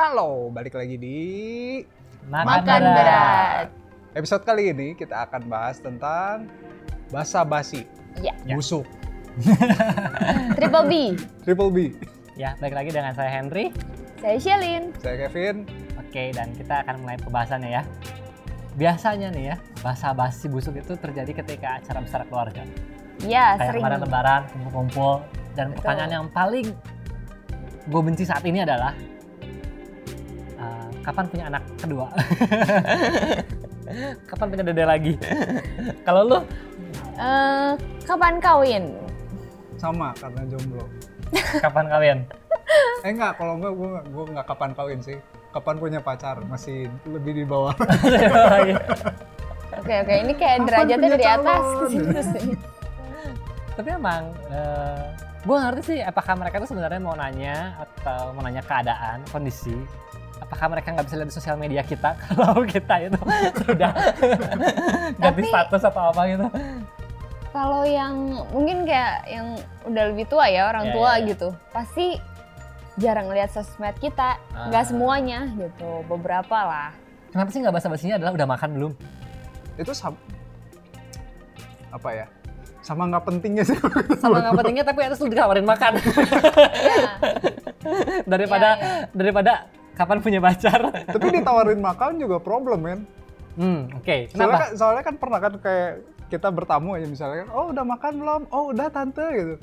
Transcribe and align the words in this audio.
Halo, 0.00 0.48
balik 0.48 0.72
lagi 0.72 0.96
di 0.96 1.18
Makan, 2.24 2.64
berat. 2.80 3.68
episode 4.16 4.48
kali 4.48 4.72
ini 4.72 4.96
kita 4.96 5.28
akan 5.28 5.44
bahas 5.44 5.76
tentang 5.76 6.48
basa-basi, 7.12 7.84
Ya. 8.16 8.32
busuk, 8.48 8.88
Triple 10.56 10.84
B. 10.88 10.92
triple 11.44 11.68
B. 11.68 11.78
Ya, 12.32 12.56
balik 12.56 12.80
lagi 12.80 12.96
dengan 12.96 13.12
saya 13.12 13.28
Henry. 13.28 13.76
Saya 14.24 14.40
Shelin. 14.40 14.88
Saya 14.96 15.28
Kevin. 15.28 15.68
Oke, 16.00 16.32
dan 16.32 16.56
kita 16.56 16.80
akan 16.80 17.04
mulai 17.04 17.20
pembahasannya 17.20 17.68
ya. 17.70 17.82
Biasanya 18.80 19.28
nih 19.28 19.52
ya, 19.52 19.56
basa-basi 19.84 20.48
busuk 20.48 20.80
itu 20.80 20.96
terjadi 20.96 21.44
ketika 21.44 21.76
acara 21.76 22.00
besar 22.00 22.24
keluarga. 22.24 22.64
Ya, 23.20 23.52
Kayak 23.52 23.68
sering. 23.68 23.82
kemarin 23.84 24.00
lebaran, 24.00 24.40
kumpul-kumpul. 24.48 25.20
Dan 25.52 25.66
Betul. 25.68 25.76
pertanyaan 25.76 26.12
yang 26.14 26.28
paling 26.32 26.72
gue 27.84 28.00
benci 28.00 28.24
saat 28.24 28.40
ini 28.42 28.64
adalah, 28.64 28.96
kapan 31.00 31.24
punya 31.26 31.44
anak 31.48 31.62
kedua? 31.76 32.06
kapan 34.30 34.46
punya 34.48 34.64
dede 34.64 34.84
lagi? 34.84 35.12
Kalau 36.02 36.22
lu, 36.24 36.38
Eh, 37.20 37.72
kapan 38.08 38.40
kawin? 38.40 38.96
Sama 39.76 40.16
karena 40.16 40.40
jomblo. 40.48 40.84
kapan 41.60 41.86
kalian? 41.86 42.18
Eh 43.02 43.10
enggak, 43.10 43.34
kalau 43.34 43.58
enggak 43.58 43.72
gue 43.74 43.88
enggak, 43.88 44.04
gue 44.08 44.24
enggak 44.30 44.46
kapan 44.46 44.70
kawin 44.72 45.00
sih. 45.02 45.18
Kapan 45.50 45.76
punya 45.76 45.98
pacar, 45.98 46.38
masih 46.46 46.86
lebih 47.04 47.42
di 47.42 47.44
bawah. 47.44 47.74
Oke, 49.70 49.94
oke. 50.02 50.12
Ini 50.12 50.32
kayak 50.34 50.56
Kapan 50.60 50.66
derajatnya 50.68 51.08
dari 51.14 51.26
atas. 51.26 51.64
Terus 51.88 52.28
nih. 52.36 52.56
Tapi 53.72 53.88
emang, 53.90 54.22
gue 55.40 55.56
ngerti 55.56 55.82
sih 55.86 55.98
apakah 56.02 56.34
mereka 56.36 56.60
tuh 56.60 56.68
sebenarnya 56.68 57.00
mau 57.00 57.16
nanya 57.16 57.78
atau 57.78 58.34
mau 58.36 58.42
nanya 58.44 58.60
keadaan, 58.60 59.24
kondisi. 59.30 59.72
Apakah 60.40 60.66
mereka 60.68 60.88
nggak 60.90 61.04
bisa 61.04 61.16
lihat 61.16 61.28
di 61.28 61.34
sosial 61.34 61.56
media 61.56 61.82
kita 61.82 62.16
kalau 62.28 62.64
kita 62.64 62.94
itu 63.02 63.20
sudah 63.60 63.92
ganti 65.20 65.40
Tapi- 65.40 65.46
status 65.46 65.82
atau 65.84 66.02
apa 66.10 66.22
gitu? 66.26 66.46
Kalau 67.50 67.82
yang 67.82 68.14
mungkin 68.48 68.82
kayak 68.84 69.26
yang 69.26 69.58
udah 69.82 70.04
lebih 70.08 70.22
tua 70.24 70.46
ya, 70.46 70.66
orang 70.66 70.86
Ya, 70.86 70.92
tua 70.92 71.10
ya, 71.10 71.18
ya. 71.18 71.26
gitu. 71.28 71.48
Pasti 71.68 72.06
jarang 72.96 73.26
lihat 73.28 73.50
sosmed 73.50 73.98
kita. 73.98 74.38
Nggak 74.70 74.84
Ah. 74.84 74.88
semuanya 74.88 75.50
gitu. 75.52 76.06
Beberapa 76.06 76.54
lah. 76.56 76.90
Kenapa 77.28 77.50
sih 77.50 77.58
nggak 77.58 77.74
basa-basinya 77.74 78.14
adalah 78.16 78.32
udah 78.32 78.46
makan 78.48 78.68
belum? 78.72 78.92
Itu 79.76 79.90
sam 79.90 80.14
apa 81.90 82.08
ya? 82.12 82.26
Sama 82.80 83.06
nggak 83.06 83.24
pentingnya 83.24 83.66
sih. 83.66 83.74
Sama 84.16 84.38
nggak 84.40 84.54
pentingnya 84.56 84.84
tapi 84.84 85.00
atas 85.02 85.18
lu 85.18 85.26
dikawarin 85.26 85.66
makan 85.66 85.98
Ya. 85.98 87.10
daripada 88.30 88.68
Iya, 88.74 89.10
daripada 89.10 89.52
kapan 89.94 90.18
punya 90.20 90.40
pacar. 90.42 90.80
Tapi 90.90 91.26
ditawarin 91.40 91.80
makan 91.80 92.20
juga 92.20 92.36
problem, 92.42 92.80
men. 92.80 93.00
Hmm, 93.58 93.90
oke. 93.98 94.30
Soalnya 94.30 94.34
Kenapa? 94.34 94.58
kan, 94.58 94.70
soalnya 94.78 95.02
kan 95.04 95.14
pernah 95.18 95.38
kan 95.42 95.52
kayak 95.58 95.92
kita 96.30 96.48
bertamu 96.48 96.94
aja 96.94 97.06
misalnya, 97.10 97.44
oh 97.50 97.74
udah 97.74 97.84
makan 97.84 98.12
belum? 98.22 98.42
Oh 98.54 98.70
udah 98.70 98.86
tante 98.88 99.26
gitu. 99.34 99.54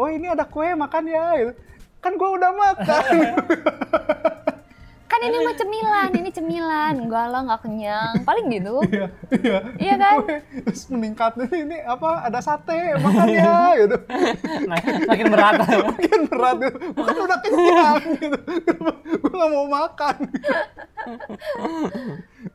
Oh 0.00 0.08
ini 0.08 0.30
ada 0.30 0.46
kue 0.46 0.72
makan 0.72 1.04
ya 1.10 1.24
gitu. 1.36 1.52
Kan 2.00 2.16
gua 2.16 2.30
udah 2.38 2.50
makan. 2.56 3.12
Kan 5.20 5.28
ini 5.28 5.38
mah 5.44 5.52
cemilan, 5.52 6.10
ini 6.16 6.30
cemilan. 6.32 6.94
Enggak 6.96 7.26
lah, 7.28 7.40
nggak 7.44 7.60
kenyang. 7.60 8.14
Paling 8.24 8.46
gitu. 8.48 8.76
Iya, 8.90 9.06
iya. 9.36 9.58
Iya 9.76 9.94
kan? 10.00 10.16
Terus 10.64 10.82
meningkat 10.88 11.32
ini 11.52 11.76
apa? 11.84 12.24
Ada 12.24 12.40
sate, 12.40 12.96
makan 12.96 13.28
ya 13.28 13.76
gitu. 13.76 13.96
Nah, 14.64 14.76
makin 15.06 15.26
berat. 15.28 15.54
Makin 15.92 16.20
berat 16.26 16.56
gitu. 16.58 16.76
Gua 16.96 17.04
kan 17.04 17.16
udah 17.20 17.38
kenyang 17.44 18.02
gitu. 18.16 18.38
Gua 19.20 19.30
nggak 19.30 19.50
mau 19.52 19.66
makan. 19.68 20.16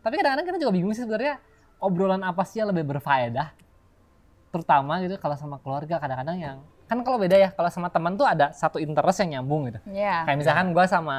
Tapi 0.02 0.14
kadang-kadang 0.18 0.46
kita 0.50 0.58
juga 0.58 0.74
bingung 0.74 0.94
sih 0.98 1.06
sebenarnya 1.06 1.38
obrolan 1.78 2.26
apa 2.26 2.42
sih 2.44 2.60
yang 2.60 2.74
lebih 2.74 2.98
berfaedah. 2.98 3.54
Terutama 4.50 5.00
gitu 5.06 5.16
kalau 5.22 5.38
sama 5.38 5.62
keluarga 5.62 6.02
kadang-kadang 6.02 6.38
yang 6.42 6.58
kan 6.86 7.02
kalau 7.02 7.18
beda 7.18 7.38
ya 7.38 7.50
kalau 7.50 7.70
sama 7.74 7.90
teman 7.90 8.14
tuh 8.14 8.30
ada 8.30 8.54
satu 8.54 8.78
interest 8.82 9.22
yang 9.26 9.40
nyambung 9.42 9.70
gitu. 9.70 9.80
Ya. 9.94 10.26
Kayak 10.26 10.38
misalkan 10.42 10.68
gua 10.74 10.86
sama 10.90 11.18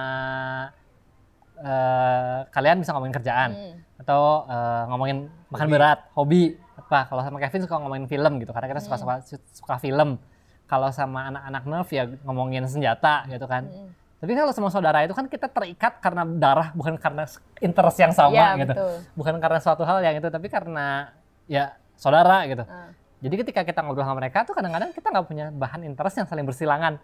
eh, 1.58 2.38
kalian 2.48 2.80
bisa 2.80 2.92
ngomongin 2.92 3.14
kerjaan 3.14 3.50
Hmm. 3.52 3.74
atau 3.98 4.44
eh, 4.44 4.82
ngomongin 4.86 5.16
makan 5.48 5.66
Hobi. 5.66 5.74
berat, 5.74 5.98
hobi 6.12 6.42
apa. 6.76 6.98
Kalau 7.06 7.20
sama 7.20 7.38
Kevin 7.38 7.60
suka 7.64 7.76
ngomongin 7.76 8.06
film 8.06 8.32
gitu 8.38 8.52
karena 8.52 8.68
kita 8.68 8.80
suka 8.80 8.96
suka, 8.96 9.14
suka 9.50 9.74
film. 9.76 10.20
Kalau 10.66 10.90
sama 10.90 11.30
anak-anak 11.30 11.62
nerf 11.64 11.88
ya 11.90 12.04
ngomongin 12.22 12.66
senjata 12.66 13.24
gitu 13.26 13.46
kan. 13.46 13.64
Hmm. 13.66 13.90
Tapi 14.16 14.32
kalau 14.32 14.50
sama 14.50 14.68
saudara 14.68 15.04
itu 15.04 15.12
kan 15.12 15.28
kita 15.28 15.46
terikat 15.46 16.00
karena 16.00 16.24
darah 16.24 16.72
bukan 16.72 16.96
karena 16.96 17.28
interest 17.60 17.98
yang 18.00 18.10
sama 18.10 18.32
Iya, 18.32 18.48
gitu. 18.58 18.72
betul. 18.74 18.92
Bukan 19.14 19.34
karena 19.38 19.58
suatu 19.60 19.84
hal 19.84 20.00
yang 20.00 20.16
itu 20.16 20.26
tapi 20.26 20.48
karena 20.48 21.12
ya 21.46 21.70
saudara 21.94 22.42
gitu. 22.44 22.64
Ah. 22.64 22.90
Jadi 23.16 23.34
ketika 23.40 23.60
kita 23.62 23.80
ngobrol 23.80 24.04
sama 24.04 24.18
mereka 24.18 24.44
tuh 24.44 24.52
kadang-kadang 24.52 24.90
kita 24.90 25.08
nggak 25.08 25.24
punya 25.24 25.48
bahan 25.50 25.84
interest 25.84 26.16
yang 26.16 26.26
saling 26.26 26.44
bersilangan. 26.44 26.96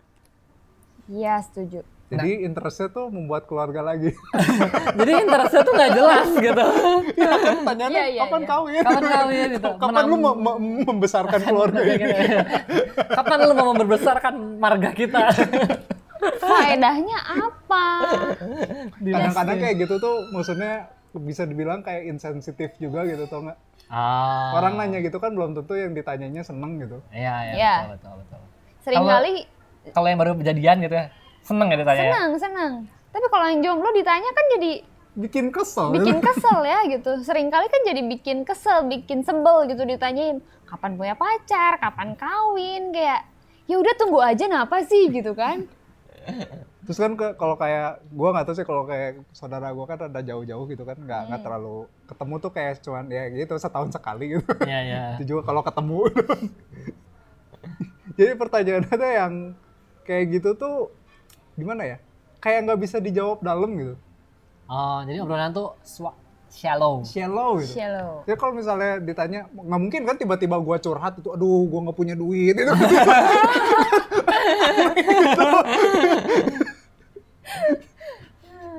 Iya, 1.06 1.40
setuju. 1.42 1.82
Jadi 2.12 2.44
interestnya 2.44 2.88
tuh 2.88 3.08
membuat 3.08 3.44
keluarga 3.44 3.80
lagi. 3.82 4.12
Jadi 4.98 5.12
interestnya 5.18 5.62
tuh 5.62 5.72
nggak 5.72 5.92
jelas 5.92 6.28
gitu. 6.36 6.64
Iya 7.14 7.32
kan 7.34 7.54
pertanyaannya 7.58 7.96
Iya, 7.96 8.06
iya, 8.06 8.22
kapan 8.22 8.40
iya. 8.40 8.48
kawin? 8.48 8.82
Kapan 8.82 9.02
kawin 9.06 9.48
gitu. 9.56 9.70
Kapan 9.74 10.02
lu 10.02 10.16
Menang- 10.16 10.36
me- 10.36 10.60
me- 10.60 10.84
membesarkan 10.84 11.40
keluarga 11.42 11.80
ini? 11.82 12.04
Kapan 13.18 13.38
lu 13.42 13.52
mau 13.54 13.72
membesarkan 13.74 14.34
marga 14.56 14.90
kita? 14.92 15.20
Faedahnya 16.38 17.18
apa? 17.18 17.84
Kadang-kadang 18.94 19.56
kayak 19.58 19.76
gitu 19.80 19.94
tuh 19.98 20.16
maksudnya 20.30 20.72
bisa 21.14 21.42
dibilang 21.42 21.80
kayak 21.80 22.08
insensitif 22.08 22.72
juga 22.76 23.04
gitu 23.04 23.26
tau 23.26 23.42
nggak? 23.42 23.58
Ah. 23.88 24.54
Orang 24.54 24.76
nanya 24.76 25.00
gitu 25.00 25.16
kan 25.16 25.32
belum 25.32 25.52
tentu 25.54 25.74
yang 25.74 25.92
ditanyanya 25.92 26.40
seneng 26.40 26.76
gitu. 26.78 27.00
Iya, 27.10 27.34
iya, 27.44 27.52
Iya. 27.52 27.74
betul, 27.90 27.92
betul, 27.92 28.12
betul. 28.18 28.40
Sering 28.82 29.02
kali 29.02 29.32
Kalau 29.84 30.06
yang 30.06 30.16
baru 30.16 30.32
kejadian 30.36 30.76
gitu 30.80 30.94
ya, 30.94 31.06
seneng 31.42 31.68
ya 31.70 31.76
ditanya 31.82 32.02
ya? 32.02 32.12
senang, 32.14 32.30
senang. 32.38 32.72
Tapi 33.12 33.26
kalau 33.28 33.46
yang 33.50 33.60
jomblo 33.60 33.90
ditanya 33.92 34.30
kan 34.32 34.46
jadi 34.58 34.72
Bikin 35.12 35.52
kesel. 35.52 35.92
bikin 35.92 36.18
kesel 36.26 36.64
ya 36.64 36.80
gitu. 36.88 37.20
Sering 37.20 37.52
kali 37.52 37.68
kan 37.68 37.80
jadi 37.84 38.00
bikin 38.00 38.48
kesel, 38.48 38.88
bikin 38.88 39.20
sebel 39.20 39.68
gitu 39.68 39.84
ditanyain 39.84 40.40
kapan 40.64 40.96
punya 40.96 41.12
pacar, 41.12 41.76
kapan 41.76 42.16
kawin, 42.16 42.96
kayak 42.96 43.28
ya 43.68 43.76
udah 43.76 43.92
tunggu 44.00 44.24
aja 44.24 44.48
napa 44.48 44.80
sih 44.88 45.12
gitu 45.12 45.36
kan? 45.36 45.68
Terus 46.82 46.98
kan 46.98 47.14
ke, 47.14 47.38
kalau 47.38 47.54
kayak 47.54 48.02
gua 48.10 48.34
nggak 48.34 48.46
tahu 48.48 48.56
sih 48.58 48.66
kalau 48.66 48.82
kayak 48.88 49.22
saudara 49.30 49.70
gua 49.70 49.86
kan 49.86 50.02
ada 50.02 50.18
jauh-jauh 50.18 50.66
gitu 50.66 50.82
kan 50.82 50.98
nggak 50.98 51.30
nggak 51.30 51.40
terlalu 51.46 51.86
ketemu 52.10 52.34
tuh 52.42 52.50
kayak 52.50 52.72
cuman 52.82 53.04
ya 53.06 53.22
gitu 53.30 53.54
setahun 53.54 53.94
sekali 53.94 54.24
gitu. 54.34 54.50
Iya, 54.66 54.80
iya. 54.82 55.02
Itu 55.20 55.36
juga 55.36 55.52
kalau 55.52 55.62
ketemu. 55.62 56.10
Jadi 58.18 58.32
pertanyaannya 58.34 58.94
tuh 58.98 59.12
yang 59.12 59.34
kayak 60.02 60.24
gitu 60.40 60.50
tuh 60.58 60.90
gimana 61.54 61.82
ya? 61.86 61.96
Kayak 62.38 62.58
nggak 62.64 62.80
bisa 62.80 62.96
dijawab 62.98 63.38
dalam 63.40 63.70
gitu. 63.72 63.94
Oh, 64.66 64.98
jadi 65.02 65.20
obrolan 65.20 65.52
tuh 65.52 65.76
swa- 65.82 66.16
shallow. 66.48 67.00
Shallow 67.02 67.58
gitu. 67.58 67.76
Shallow. 67.76 68.24
Ya 68.24 68.34
kalau 68.34 68.52
misalnya 68.52 68.98
ditanya, 68.98 69.46
nggak 69.48 69.80
mungkin 69.80 70.02
kan 70.02 70.16
tiba-tiba 70.16 70.56
gua 70.58 70.76
curhat 70.76 71.16
itu, 71.16 71.28
aduh 71.28 71.64
gua 71.66 71.80
nggak 71.82 71.96
punya 71.96 72.14
duit 72.14 72.52
itu. 72.52 72.72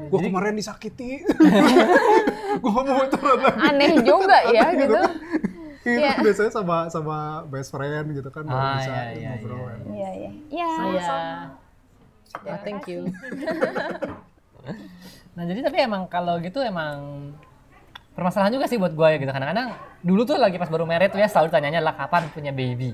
gua 0.10 0.20
kemarin 0.20 0.54
disakiti. 0.54 1.22
gua 2.62 2.70
nggak 2.76 2.96
mau 2.96 3.08
curhat 3.08 3.40
lagi. 3.40 3.60
Aneh 3.64 3.92
juga 4.02 4.38
ya 4.50 4.68
gitu. 4.74 4.96
Itu 5.84 6.00
Iya. 6.00 6.16
biasanya 6.16 6.48
sama 6.50 6.88
sama 6.88 7.18
best 7.46 7.68
friend 7.70 8.16
gitu 8.16 8.32
kan 8.32 8.48
baru 8.48 8.56
Ah, 8.56 8.80
bisa 8.80 8.88
iya, 8.88 9.04
iya, 9.12 9.30
ngobrol. 9.36 9.60
iya, 9.60 9.68
kan. 9.68 9.80
Iya, 9.84 10.10
iya. 10.16 10.32
Iya. 10.48 10.68
Iya. 10.88 11.20
Oh, 12.42 12.58
thank 12.66 12.90
you. 12.90 13.06
nah 15.38 15.44
jadi 15.50 15.66
tapi 15.66 15.78
emang 15.82 16.06
kalau 16.10 16.38
gitu 16.42 16.62
emang 16.62 17.34
permasalahan 18.14 18.54
juga 18.54 18.70
sih 18.70 18.78
buat 18.82 18.94
gue 18.94 19.08
ya 19.14 19.18
gitu. 19.22 19.32
Kadang-kadang 19.34 19.78
dulu 20.02 20.22
tuh 20.26 20.38
lagi 20.38 20.58
pas 20.58 20.70
baru 20.70 20.86
married 20.86 21.14
tuh 21.14 21.22
ya 21.22 21.30
selalu 21.30 21.50
tanyanya 21.54 21.80
adalah 21.82 21.96
kapan 21.98 22.30
punya 22.34 22.52
baby. 22.54 22.94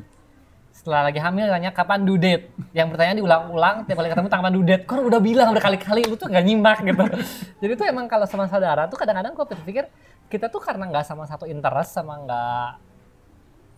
Setelah 0.69 1.11
lagi 1.11 1.19
hamil 1.19 1.49
tanya 1.49 1.71
kapan 1.75 2.07
due 2.07 2.19
date. 2.19 2.51
Yang 2.71 2.87
pertanyaan 2.95 3.17
diulang-ulang 3.19 3.75
tiap 3.83 3.97
kali 3.99 4.09
ketemu 4.11 4.27
kapan 4.31 4.51
due 4.53 4.65
date. 4.67 4.83
Kok 4.87 4.99
udah 5.07 5.21
bilang 5.21 5.49
berkali-kali 5.51 6.01
lu 6.07 6.15
tuh 6.15 6.27
nggak 6.31 6.45
nyimak 6.45 6.77
gitu. 6.83 7.03
jadi 7.63 7.73
tuh 7.75 7.85
emang 7.89 8.05
kalau 8.07 8.25
sama 8.27 8.47
saudara 8.47 8.87
tuh 8.87 8.95
kadang-kadang 8.95 9.35
gue 9.35 9.45
berpikir 9.55 9.85
kita 10.29 10.47
tuh 10.47 10.61
karena 10.61 10.87
nggak 10.87 11.03
sama 11.03 11.25
satu 11.25 11.49
interest 11.49 11.97
sama 11.97 12.15
nggak 12.21 12.69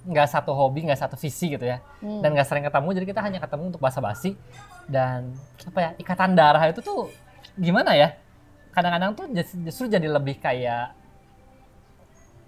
nggak 0.01 0.27
satu 0.33 0.51
hobi, 0.57 0.89
nggak 0.89 0.97
satu 0.97 1.13
visi 1.13 1.53
gitu 1.53 1.61
ya, 1.61 1.77
dan 2.01 2.33
nggak 2.33 2.49
sering 2.49 2.65
ketemu, 2.65 2.89
jadi 2.97 3.05
kita 3.05 3.21
hanya 3.21 3.37
ketemu 3.37 3.69
untuk 3.69 3.77
basa-basi 3.77 4.33
dan 4.87 5.33
apa 5.61 5.79
ya 5.79 5.89
ikatan 5.97 6.31
darah 6.33 6.63
itu 6.65 6.79
tuh 6.79 7.11
gimana 7.53 7.93
ya? 7.93 8.15
Kadang-kadang 8.71 9.11
tuh 9.13 9.25
justru 9.61 9.85
jadi 9.85 10.07
lebih 10.07 10.37
kayak 10.37 10.95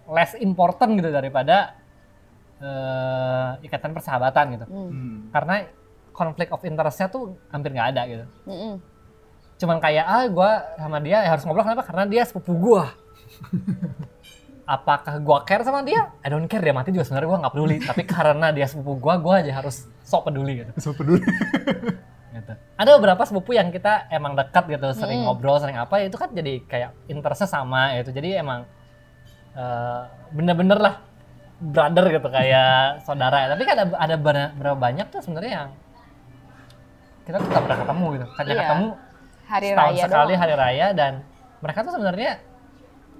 less 0.05 0.35
important 0.35 0.95
gitu 0.95 1.09
daripada 1.09 1.75
eh, 2.57 3.49
ikatan 3.61 3.91
persahabatan 3.91 4.45
gitu, 4.53 4.65
Hmm. 4.65 4.87
Hmm. 4.87 5.17
karena 5.29 5.67
konflik 6.11 6.47
of 6.49 6.63
interestnya 6.63 7.07
tuh 7.07 7.35
hampir 7.49 7.71
nggak 7.71 7.89
ada 7.91 8.01
gitu. 8.07 8.25
Mm-mm. 8.45 8.73
cuman 9.53 9.77
kayak 9.79 10.03
ah 10.03 10.23
gue 10.23 10.51
sama 10.77 10.97
dia 10.99 11.23
harus 11.23 11.43
ngobrol 11.43 11.63
kenapa 11.63 11.83
karena 11.83 12.03
dia 12.05 12.23
sepupu 12.23 12.51
gue 12.53 12.83
apakah 14.65 15.19
gue 15.19 15.37
care 15.43 15.63
sama 15.63 15.83
dia 15.83 16.11
I 16.19 16.27
don't 16.27 16.47
care 16.47 16.59
dia 16.59 16.71
mati 16.71 16.91
juga 16.91 17.03
sebenarnya 17.03 17.27
gue 17.27 17.39
nggak 17.41 17.53
peduli 17.53 17.77
tapi 17.79 18.01
karena 18.03 18.47
dia 18.49 18.63
sepupu 18.63 18.95
gue 18.97 19.13
gue 19.19 19.33
aja 19.39 19.51
harus 19.53 19.87
sok 20.03 20.27
peduli 20.27 20.63
gitu 20.63 20.71
So 20.79 20.89
peduli. 20.91 21.19
gitu. 22.43 22.53
Ada 22.75 22.89
beberapa 22.99 23.23
sepupu 23.23 23.55
yang 23.55 23.71
kita 23.71 24.11
emang 24.11 24.35
dekat 24.35 24.67
gitu, 24.67 24.91
sering 24.91 25.23
ngobrol, 25.23 25.55
sering 25.57 25.79
apa, 25.79 26.03
itu 26.03 26.19
kan 26.19 26.29
jadi 26.29 26.59
kayak 26.67 26.91
interestnya 27.07 27.47
sama 27.47 27.95
gitu. 27.97 28.11
Jadi 28.11 28.35
emang 28.35 28.67
eh, 29.55 30.01
bener-bener 30.29 30.77
lah 30.77 30.95
brother 31.57 32.11
gitu 32.11 32.27
kayak 32.27 32.83
saudara. 33.07 33.47
Tapi 33.47 33.63
kan 33.63 33.75
ada 33.79 33.85
ada 33.95 34.15
berapa 34.51 34.75
banyak 34.75 35.07
tuh 35.07 35.23
sebenarnya 35.23 35.51
yang 35.63 35.69
kita 37.23 37.39
tuh 37.39 37.47
gak 37.47 37.63
pernah 37.63 37.79
ketemu 37.87 38.05
gitu. 38.13 38.27
Hanya 38.35 38.51
Iya. 38.51 38.61
ketemu 38.61 38.87
Hari 39.43 39.67
setahun 39.67 39.79
raya 39.79 40.03
sekali 40.03 40.27
doang. 40.27 40.41
hari 40.41 40.53
raya 40.55 40.87
dan 40.91 41.13
mereka 41.63 41.79
tuh 41.87 41.93
sebenarnya 41.95 42.31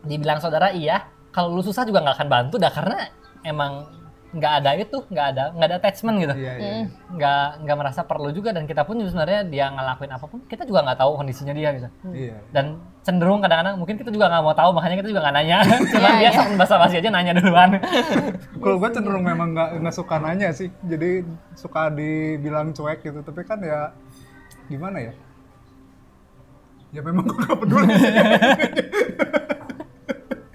dibilang 0.04 0.40
saudara 0.44 0.76
iya. 0.76 1.08
Kalau 1.34 1.50
lu 1.50 1.66
susah 1.66 1.82
juga 1.82 2.04
nggak 2.04 2.16
akan 2.22 2.30
bantu 2.30 2.56
dah 2.62 2.70
karena 2.70 3.10
emang 3.42 3.90
nggak 4.34 4.54
ada 4.60 4.72
itu, 4.76 4.98
nggak 5.08 5.28
ada 5.30 5.44
nggak 5.54 5.68
ada 5.70 5.78
attachment 5.78 6.18
gitu 6.18 6.34
Iya, 6.34 6.54
iya. 6.58 6.72
Hmm. 6.74 6.86
nggak 7.14 7.46
nggak 7.62 7.78
merasa 7.78 8.02
perlu 8.02 8.34
juga 8.34 8.50
dan 8.50 8.66
kita 8.66 8.82
pun 8.82 8.98
juga 8.98 9.14
sebenarnya 9.14 9.46
dia 9.46 9.66
ngelakuin 9.70 10.10
apa 10.10 10.26
pun 10.26 10.42
kita 10.50 10.66
juga 10.66 10.82
nggak 10.82 10.98
tahu 10.98 11.12
kondisinya 11.16 11.54
dia 11.54 11.70
gitu 11.78 11.90
Iya. 12.10 12.38
dan 12.50 12.66
cenderung 13.04 13.44
kadang-kadang 13.44 13.78
mungkin 13.78 13.96
kita 13.96 14.10
juga 14.10 14.34
nggak 14.34 14.42
mau 14.42 14.56
tahu 14.56 14.72
makanya 14.74 14.96
kita 14.98 15.10
juga 15.14 15.22
nggak 15.22 15.36
nanya 15.38 15.58
cuma 15.94 16.08
Iya, 16.10 16.18
dia 16.18 16.26
iya. 16.26 16.32
sok 16.34 16.48
basa 16.58 16.76
basi 16.82 16.96
aja 16.98 17.10
nanya 17.14 17.34
duluan 17.38 17.70
Kalau 18.64 18.78
gue 18.80 18.90
cenderung 18.90 19.22
memang 19.22 19.54
nggak 19.54 19.70
nggak 19.78 19.94
suka 19.94 20.16
nanya 20.18 20.50
sih, 20.50 20.72
jadi 20.82 21.22
suka 21.54 21.92
dibilang 21.92 22.72
cuek 22.72 23.04
gitu. 23.04 23.20
Tapi 23.20 23.44
kan 23.44 23.60
ya 23.60 23.92
gimana 24.66 25.04
ya? 25.04 25.14
Ya 26.90 27.04
memang 27.04 27.28
gue 27.28 27.38
gak 27.38 27.60
peduli. 27.60 27.92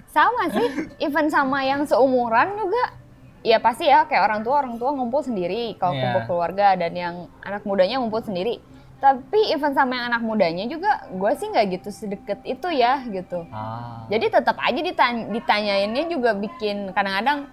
Sama 0.09 0.49
sih, 0.49 0.67
even 0.97 1.29
sama 1.29 1.61
yang 1.61 1.85
seumuran 1.85 2.57
juga. 2.57 2.97
Ya 3.39 3.57
pasti 3.57 3.87
ya 3.87 4.03
kayak 4.03 4.23
orang 4.23 4.41
tua 4.43 4.55
orang 4.59 4.75
tua 4.75 4.91
ngumpul 4.91 5.23
sendiri 5.23 5.79
kalau 5.79 5.95
Iya. 5.95 6.01
kumpul 6.03 6.21
keluarga 6.27 6.75
dan 6.75 6.91
yang 6.91 7.15
anak 7.39 7.63
mudanya 7.63 7.95
ngumpul 7.97 8.19
sendiri. 8.19 8.59
Tapi 8.99 9.55
even 9.55 9.71
sama 9.71 9.95
yang 9.95 10.11
anak 10.11 10.19
mudanya 10.19 10.67
juga, 10.67 11.07
gue 11.07 11.31
sih 11.39 11.47
nggak 11.47 11.65
gitu 11.71 11.87
sedekat 11.87 12.43
itu 12.43 12.67
ya 12.67 12.99
gitu. 13.07 13.47
ah. 13.47 14.03
Jadi 14.11 14.27
tetap 14.27 14.59
aja 14.59 14.75
ditanya, 14.75 15.23
ditanyainnya 15.31 16.03
juga 16.11 16.35
bikin 16.35 16.91
kadang-kadang 16.91 17.47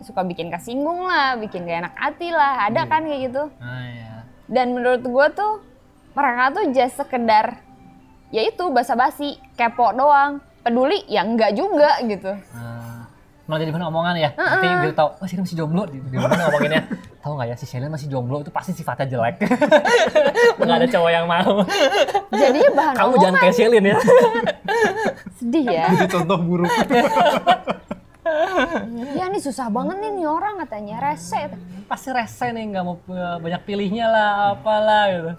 suka 0.00 0.24
bikin 0.24 0.48
kesinggung 0.48 1.04
lah, 1.04 1.36
bikin 1.36 1.68
gak 1.68 1.84
enak 1.84 1.94
hati 2.00 2.32
lah, 2.32 2.64
ada 2.64 2.88
kan 2.88 3.04
kayak 3.04 3.28
gitu. 3.28 3.52
ah, 3.60 3.84
ya. 3.84 4.24
Dan 4.48 4.72
menurut 4.72 5.04
gue 5.04 5.26
tuh 5.36 5.60
mereka 6.16 6.44
tuh 6.50 6.64
just 6.72 6.96
sekedar 6.96 7.60
ya 8.32 8.40
itu 8.40 8.64
basa-basi, 8.72 9.36
kepo 9.54 9.92
doang. 9.92 10.40
Peduli 10.60 11.04
ya 11.08 11.24
enggak 11.24 11.56
juga 11.56 12.00
gitu. 12.04 12.36
Ah. 12.52 12.69
Malah 13.50 13.66
jadi 13.66 13.74
bahan 13.74 13.86
omongan 13.90 14.14
ya? 14.14 14.30
Nanti 14.38 14.66
gue 14.86 14.94
tau 14.94 15.18
oh 15.18 15.26
Sheila 15.26 15.42
masih 15.42 15.56
jomblo. 15.58 15.82
Di, 15.90 15.98
di 15.98 16.16
mana 16.16 16.38
ngomonginnya 16.46 16.82
tahu 17.22 17.32
nggak 17.34 17.48
ya 17.50 17.56
si 17.58 17.66
Sheila 17.66 17.90
masih 17.90 18.06
jomblo 18.06 18.46
itu 18.46 18.54
pasti 18.54 18.70
sifatnya 18.70 19.10
jelek. 19.10 19.42
Nggak 20.62 20.76
ada 20.78 20.86
cowok 20.86 21.10
yang 21.10 21.26
mau. 21.26 21.66
Jadinya 22.30 22.70
bahan 22.78 22.94
kamu 22.94 23.08
omongan. 23.10 23.22
jangan 23.26 23.36
kayak 23.42 23.54
Shelin 23.58 23.84
ya. 23.84 23.96
Sedih 25.42 25.64
ya. 25.66 25.84
Jadi 25.90 26.06
contoh 26.14 26.38
buruk. 26.38 26.70
ya 29.18 29.24
nih 29.26 29.42
susah 29.42 29.66
banget 29.74 29.96
nih 29.98 30.10
nih 30.14 30.26
orang 30.30 30.54
katanya. 30.62 30.96
Rese. 31.02 31.50
pasti 31.90 32.14
rese 32.14 32.54
nih 32.54 32.70
nggak 32.70 32.84
mau 32.86 33.02
uh, 33.10 33.42
banyak 33.42 33.66
pilihnya 33.66 34.06
lah 34.06 34.54
apalah 34.54 35.10
gitu. 35.10 35.30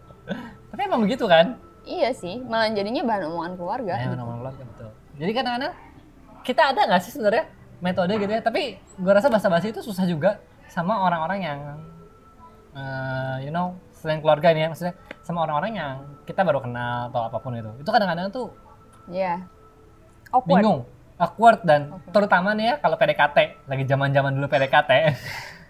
Tapi 0.76 0.82
emang 0.84 1.08
begitu 1.08 1.24
kan? 1.24 1.56
Iya 1.88 2.12
sih, 2.12 2.44
malah 2.44 2.68
jadinya 2.76 3.08
bahan 3.08 3.32
omongan 3.32 3.54
keluarga. 3.56 3.94
Ya, 3.96 4.12
ngomong 4.12 4.44
keluarga 4.44 4.64
betul. 4.68 4.90
Jadi 5.16 5.32
kadang-kadang 5.32 5.74
kita 6.42 6.62
ada 6.74 6.82
nggak 6.92 7.02
sih 7.08 7.12
sebenarnya 7.14 7.46
metode 7.82 8.14
gitu 8.16 8.30
ya? 8.30 8.40
Tapi 8.40 8.62
gue 8.78 9.12
rasa 9.12 9.28
bahasa 9.28 9.48
basi 9.48 9.70
itu 9.70 9.82
susah 9.82 10.06
juga 10.06 10.38
sama 10.66 11.02
orang-orang 11.02 11.40
yang, 11.42 11.60
eh, 12.72 13.36
you 13.44 13.52
know, 13.52 13.74
selain 13.92 14.18
keluarga 14.18 14.50
ini 14.50 14.62
ya, 14.62 14.70
maksudnya 14.70 14.94
sama 15.22 15.44
orang-orang 15.44 15.72
yang 15.76 15.92
kita 16.24 16.42
baru 16.42 16.62
kenal 16.62 17.10
atau 17.10 17.22
apa 17.24 17.38
pun 17.38 17.54
itu. 17.54 17.72
Itu 17.78 17.90
kadang-kadang 17.90 18.30
tuh 18.30 18.48
Iya. 19.06 19.44
Awkward. 20.32 20.64
bingung, 20.64 20.80
awkward 21.18 21.60
dan 21.62 21.82
terutama 22.08 22.54
nih 22.54 22.66
ya 22.66 22.76
kalau 22.80 22.96
PDKT, 22.96 23.38
lagi 23.68 23.84
zaman-zaman 23.84 24.32
dulu 24.32 24.48
PDKT. 24.48 24.92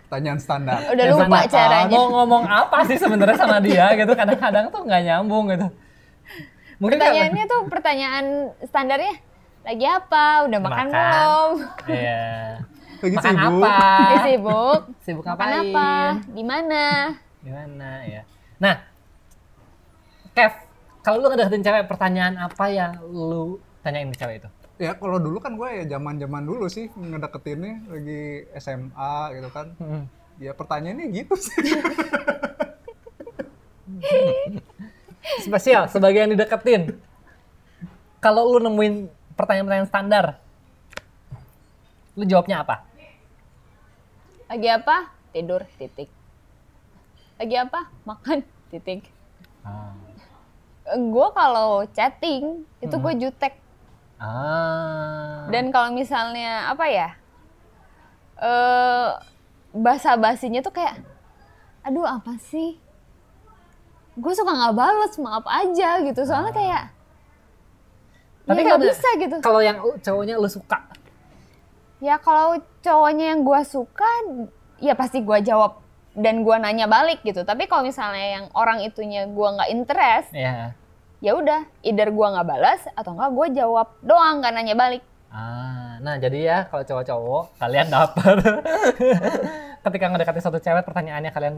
Tanyaan 0.08 0.38
standar. 0.38 0.76
Udah 0.92 1.02
Ya, 1.02 1.12
lupa 1.16 1.24
sama- 1.24 1.48
caranya. 1.48 1.96
Mau 1.96 2.08
ngomong 2.12 2.44
apa 2.44 2.84
sih 2.84 3.00
sebenarnya 3.00 3.38
sama 3.40 3.58
dia 3.58 3.96
gitu? 3.96 4.12
Kadang-kadang 4.12 4.68
tuh 4.68 4.84
nggak 4.84 5.02
nyambung 5.02 5.48
gitu. 5.50 5.68
Mungkin 6.78 6.98
Pertanyaannya 7.00 7.46
tuh 7.48 7.62
pertanyaan 7.66 8.26
standarnya 8.66 9.14
lagi 9.62 9.86
apa? 9.86 10.26
Udah 10.46 10.60
makan, 10.60 10.86
Makan. 10.86 10.90
belum? 10.90 11.50
Iya. 11.88 12.26
Lagi 13.02 13.16
Makan 13.18 13.34
sibuk. 13.34 13.64
apa? 13.66 13.74
Eh, 14.14 14.20
sibuk. 14.24 14.82
Sibuk 15.02 15.24
Makan 15.26 15.34
ngapain? 15.42 15.62
apa? 15.74 15.90
Di 16.30 16.44
mana? 16.46 16.84
Gimana 17.42 17.90
ya? 18.06 18.22
Nah, 18.62 18.76
Kev, 20.32 20.54
kalau 21.02 21.18
lu 21.18 21.28
ngedeketin 21.28 21.66
cewek, 21.66 21.90
pertanyaan 21.90 22.38
apa 22.38 22.70
yang 22.70 22.94
lu 23.04 23.58
tanyain 23.82 24.06
ke 24.08 24.18
cewek 24.18 24.36
itu? 24.40 24.50
Ya 24.78 24.94
kalau 24.94 25.18
dulu 25.18 25.38
kan 25.38 25.58
gue 25.58 25.70
ya 25.82 25.98
zaman-zaman 25.98 26.42
dulu 26.42 26.66
sih 26.66 26.94
ngedeketinnya 26.94 27.90
lagi 27.90 28.22
SMA 28.56 29.16
gitu 29.34 29.50
kan. 29.50 29.68
Ya 30.38 30.54
pertanyaannya 30.54 31.06
gitu 31.12 31.34
sih. 31.36 31.58
Spesial, 35.42 35.86
sebagai 35.88 36.18
yang 36.18 36.32
dideketin. 36.32 37.02
Kalau 38.18 38.46
lu 38.48 38.62
nemuin 38.62 39.10
pertanyaan-pertanyaan 39.42 39.90
standar, 39.90 40.26
lu 42.14 42.30
jawabnya 42.30 42.62
apa? 42.62 42.86
Lagi 44.46 44.70
apa? 44.70 45.10
Tidur, 45.34 45.66
titik. 45.82 46.12
Lagi 47.42 47.56
apa? 47.58 47.90
Makan, 48.06 48.46
titik. 48.70 49.10
Gue 50.92 51.28
kalau 51.34 51.88
chatting, 51.90 52.68
itu 52.84 52.96
gue 53.02 53.14
jutek. 53.18 53.58
Ah. 54.22 55.50
Dan 55.50 55.74
kalau 55.74 55.90
misalnya, 55.90 56.70
apa 56.70 56.86
ya? 56.86 57.10
eh 58.42 59.10
bahasa 59.78 60.18
basinya 60.18 60.66
tuh 60.66 60.74
kayak, 60.74 60.98
aduh 61.86 62.06
apa 62.06 62.38
sih? 62.42 62.78
Gue 64.18 64.34
suka 64.34 64.52
nggak 64.52 64.76
bales, 64.78 65.14
maaf 65.18 65.46
aja 65.48 66.02
gitu. 66.06 66.22
Soalnya 66.28 66.54
kayak, 66.54 66.84
Tapi 68.52 68.62
ya 68.62 68.68
nggak 68.76 68.84
bisa 68.84 69.08
gitu. 69.18 69.36
Kalau 69.40 69.62
yang 69.64 69.78
cowoknya 70.04 70.36
lu 70.36 70.50
suka, 70.52 70.78
Ya 72.02 72.18
kalau 72.18 72.58
cowoknya 72.82 73.38
yang 73.38 73.46
gue 73.46 73.62
suka, 73.62 74.10
ya 74.82 74.98
pasti 74.98 75.22
gue 75.22 75.38
jawab 75.46 75.86
dan 76.18 76.42
gue 76.42 76.56
nanya 76.58 76.90
balik 76.90 77.22
gitu. 77.22 77.46
Tapi 77.46 77.70
kalau 77.70 77.86
misalnya 77.86 78.42
yang 78.42 78.46
orang 78.58 78.82
itunya 78.82 79.30
gue 79.30 79.48
nggak 79.54 79.70
interest, 79.70 80.34
ya. 80.34 80.74
ya 81.22 81.32
udah, 81.38 81.62
either 81.86 82.10
gue 82.10 82.28
nggak 82.34 82.48
balas 82.50 82.82
atau 82.98 83.14
nggak 83.14 83.32
gue 83.38 83.48
jawab 83.62 83.88
doang 84.02 84.42
nggak 84.42 84.54
nanya 84.58 84.74
balik. 84.74 85.06
Ah, 85.30 86.02
nah 86.02 86.18
jadi 86.18 86.40
ya 86.42 86.58
kalau 86.74 86.84
cowok-cowok 86.84 87.44
kalian 87.62 87.88
dapat 87.88 88.36
ketika 89.86 90.06
ngedekatin 90.10 90.44
satu 90.44 90.60
cewek 90.60 90.84
pertanyaannya 90.84 91.32
kalian 91.32 91.56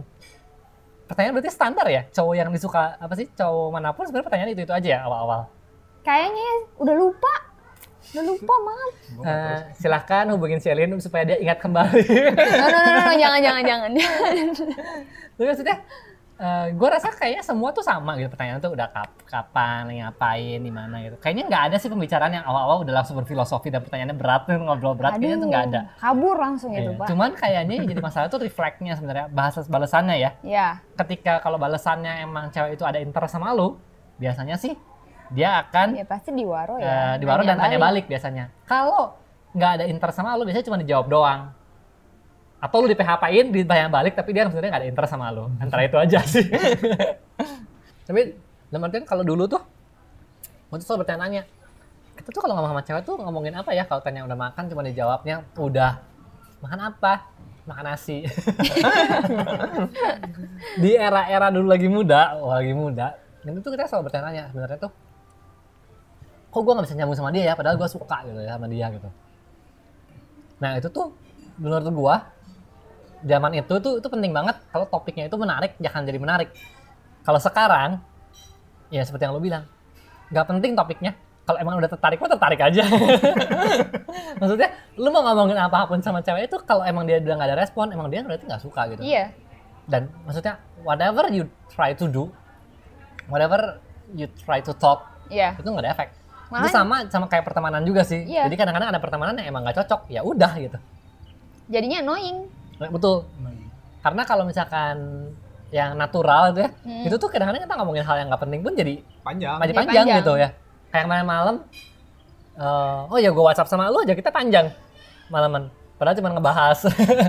pertanyaan 1.08 1.34
berarti 1.40 1.50
standar 1.50 1.88
ya 1.90 2.06
cowok 2.14 2.36
yang 2.38 2.50
disuka 2.54 3.02
apa 3.02 3.18
sih 3.18 3.26
cowok 3.34 3.74
mana 3.74 3.90
pun 3.98 4.06
sebenarnya 4.06 4.28
pertanyaan 4.30 4.54
itu 4.54 4.62
itu 4.62 4.74
aja 4.78 4.90
ya 4.94 5.00
awal-awal 5.10 5.50
Kayaknya 6.04 6.42
ya 6.42 6.56
udah 6.78 6.96
lupa, 6.96 7.34
udah 8.12 8.24
lupa 8.24 8.54
maaf. 8.60 8.94
Eh, 9.24 9.60
silahkan 9.74 10.26
hubungin 10.30 10.60
Shelin 10.60 10.92
supaya 11.00 11.24
dia 11.24 11.38
ingat 11.38 11.58
kembali 11.58 12.04
No, 12.04 12.68
no, 12.68 12.78
no, 12.78 12.92
no, 12.92 13.02
no, 13.02 13.14
jangan, 13.16 13.40
jangan, 13.40 13.62
jangan. 13.64 13.92
tapi 15.34 15.46
maksudnya 15.48 15.78
gue 16.70 16.90
rasa 16.92 17.08
kayaknya 17.10 17.40
semua 17.40 17.72
tuh 17.72 17.80
sama 17.80 18.20
gitu 18.20 18.28
pertanyaan 18.28 18.60
tuh 18.60 18.76
udah 18.76 18.92
kap 18.92 19.16
kapan 19.24 19.88
ngapain 19.96 20.60
di 20.60 20.68
mana 20.68 21.00
gitu 21.00 21.16
kayaknya 21.16 21.48
nggak 21.48 21.64
ada 21.72 21.76
sih 21.80 21.88
pembicaraan 21.88 22.36
yang 22.36 22.44
awal-awal 22.44 22.84
udah 22.84 23.00
langsung 23.00 23.16
berfilosofi 23.16 23.72
dan 23.72 23.80
pertanyaannya 23.80 24.18
berat 24.18 24.44
ngobrol 24.60 24.92
berat 24.92 25.16
kayaknya 25.16 25.40
tuh 25.40 25.48
nggak 25.48 25.66
ada 25.72 25.82
Kabur 25.96 26.36
langsung 26.36 26.76
itu, 26.76 26.92
Iya. 26.92 27.00
Pak. 27.00 27.08
Cuman 27.08 27.30
kayaknya 27.34 27.76
jadi 27.88 28.02
masalah 28.04 28.28
tuh 28.28 28.44
refleksnya 28.44 29.00
sebenarnya 29.00 29.32
bahasa 29.32 29.64
balasannya 29.64 30.16
ya. 30.20 30.32
Ya, 30.44 30.68
Ketika 31.00 31.40
kalau 31.40 31.56
balasannya 31.56 32.28
emang 32.28 32.52
cewek 32.52 32.76
itu 32.76 32.84
ada 32.84 33.00
interest 33.00 33.40
sama 33.40 33.56
lu, 33.56 33.80
biasanya 34.20 34.60
sih 34.60 34.76
dia 35.34 35.66
akan 35.66 35.98
ya 35.98 36.06
pasti 36.06 36.30
di 36.30 36.46
waro 36.46 36.78
ya. 36.78 37.18
di 37.18 37.26
waro 37.26 37.42
dan 37.42 37.58
tanya 37.58 37.82
balik 37.82 38.06
biasanya. 38.06 38.54
Kalau 38.70 39.18
nggak 39.58 39.72
ada 39.82 39.86
interest 39.90 40.18
sama 40.22 40.38
lu, 40.38 40.46
biasanya 40.46 40.66
cuma 40.70 40.78
dijawab 40.78 41.10
doang. 41.10 41.42
Atau 42.62 42.86
lu 42.86 42.88
di 42.88 42.96
PHP-in, 42.96 43.52
ditanya 43.52 43.92
balik, 43.92 44.16
tapi 44.16 44.32
dia 44.32 44.48
sebenarnya 44.48 44.70
nggak 44.72 44.82
ada 44.86 44.90
interest 44.94 45.12
sama 45.12 45.34
lu. 45.34 45.50
Antara 45.58 45.82
itu 45.84 45.98
aja 45.98 46.20
sih. 46.24 46.46
tapi 48.08 48.38
dalam 48.70 48.88
artian 48.88 49.04
kalau 49.04 49.26
dulu 49.26 49.50
tuh, 49.50 49.62
gue 50.70 50.78
tuh 50.80 50.86
selalu 50.86 51.04
bertanya 51.04 51.44
kita 52.14 52.30
tuh 52.30 52.42
kalau 52.46 52.54
ngomong 52.56 52.72
sama 52.78 52.84
cewek 52.86 53.04
tuh 53.04 53.16
ngomongin 53.18 53.54
apa 53.58 53.74
ya 53.74 53.84
kalau 53.90 54.02
tanya 54.06 54.22
udah 54.24 54.38
makan 54.38 54.64
cuma 54.70 54.86
dijawabnya 54.86 55.44
udah 55.58 55.98
makan 56.62 56.80
apa 56.94 57.14
makan 57.66 57.86
nasi 57.90 58.24
di 60.84 60.94
era-era 60.94 61.50
dulu 61.50 61.68
lagi 61.68 61.90
muda 61.90 62.38
oh, 62.38 62.54
lagi 62.54 62.72
muda 62.72 63.18
Dan 63.44 63.60
itu 63.60 63.68
kita 63.76 63.92
selalu 63.92 64.08
bertanya 64.08 64.48
sebenarnya 64.56 64.80
tuh, 64.88 64.92
kok 66.54 66.62
gue 66.62 66.74
nggak 66.78 66.86
bisa 66.86 66.96
nyambung 66.96 67.18
sama 67.18 67.34
dia 67.34 67.44
ya, 67.50 67.54
padahal 67.58 67.76
gue 67.82 67.90
suka 67.90 68.18
gitu 68.30 68.40
ya 68.40 68.54
sama 68.54 68.70
dia 68.70 68.86
gitu. 68.94 69.10
Nah 70.62 70.78
itu 70.78 70.88
tuh 70.94 71.10
menurut 71.58 71.90
gue 71.90 72.16
zaman 73.26 73.52
itu 73.58 73.74
tuh 73.82 73.98
itu 73.98 74.08
penting 74.08 74.30
banget 74.30 74.62
kalau 74.70 74.86
topiknya 74.86 75.26
itu 75.26 75.36
menarik 75.36 75.74
jangan 75.82 76.06
jadi 76.06 76.20
menarik. 76.22 76.50
Kalau 77.26 77.40
sekarang 77.42 77.98
ya 78.94 79.02
seperti 79.02 79.26
yang 79.26 79.34
lo 79.34 79.42
bilang 79.42 79.66
nggak 80.30 80.46
penting 80.46 80.78
topiknya. 80.78 81.18
Kalau 81.44 81.60
emang 81.60 81.76
udah 81.76 81.92
tertarik, 81.92 82.24
mah 82.24 82.32
tertarik 82.32 82.56
aja. 82.56 82.88
Maksudnya, 84.40 84.70
lu 84.96 85.12
mau 85.12 85.28
ngomongin 85.28 85.60
apa 85.60 85.92
pun 85.92 86.00
sama 86.00 86.24
cewek 86.24 86.48
itu, 86.48 86.56
kalau 86.64 86.88
emang 86.88 87.04
dia 87.04 87.20
udah 87.20 87.36
nggak 87.36 87.50
ada 87.52 87.58
respon, 87.60 87.92
emang 87.92 88.08
dia 88.08 88.24
berarti 88.24 88.48
nggak 88.48 88.64
suka 88.64 88.88
gitu 88.96 89.04
Iya. 89.04 89.36
dan 89.84 90.08
maksudnya 90.24 90.56
whatever 90.88 91.28
you 91.28 91.44
try 91.68 91.92
to 91.92 92.08
do 92.08 92.32
whatever 93.28 93.84
you 94.16 94.24
try 94.40 94.64
to 94.64 94.72
talk 94.72 95.04
Iya. 95.28 95.60
itu 95.60 95.68
nggak 95.68 95.84
ada 95.84 95.92
efek 95.92 96.10
itu 96.54 96.60
Makanya- 96.62 96.76
sama 96.76 96.96
sama 97.08 97.26
kayak 97.26 97.44
pertemanan 97.44 97.82
juga 97.82 98.02
sih 98.02 98.22
Iya. 98.24 98.46
jadi 98.46 98.56
kadang-kadang 98.60 98.90
ada 98.90 99.00
pertemanan 99.00 99.34
yang 99.36 99.50
emang 99.50 99.62
nggak 99.64 99.78
cocok 99.80 100.02
ya 100.08 100.22
udah 100.22 100.54
gitu 100.58 100.78
Jadinya 101.66 101.98
annoying. 102.00 102.38
Nah, 102.76 102.90
betul 102.90 103.24
karena 104.00 104.22
kalau 104.24 104.44
misalkan 104.44 104.96
yang 105.70 105.96
natural 105.96 106.52
itu 106.52 106.60
ya 106.60 106.70
Hmm. 106.84 107.04
itu 107.04 107.16
tuh 107.16 107.28
kadang-kadang 107.28 107.64
kita 107.64 107.74
ngomongin 107.74 108.04
hal 108.04 108.16
yang 108.16 108.28
nggak 108.28 108.42
penting 108.42 108.62
pun 108.62 108.74
jadi 108.74 108.94
Panjang. 109.22 109.58
jadi 109.58 109.64
Jadi 109.64 109.74
panjang, 109.74 110.06
panjang. 110.06 110.20
gitu 110.22 110.34
ya 110.36 110.50
kayak 110.88 111.04
kemarin 111.04 111.26
malam 111.26 111.56
eh, 112.54 113.00
oh 113.08 113.18
ya 113.18 113.30
gue 113.30 113.42
WhatsApp 113.42 113.66
sama 113.66 113.88
lu 113.88 113.98
aja 113.98 114.14
kita 114.14 114.30
panjang 114.30 114.70
malaman 115.28 115.72
padahal 115.96 116.14
cuma 116.14 116.30
ngebahas 116.30 116.80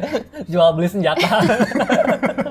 jual 0.52 0.68
beli 0.74 0.88
senjata 0.90 1.24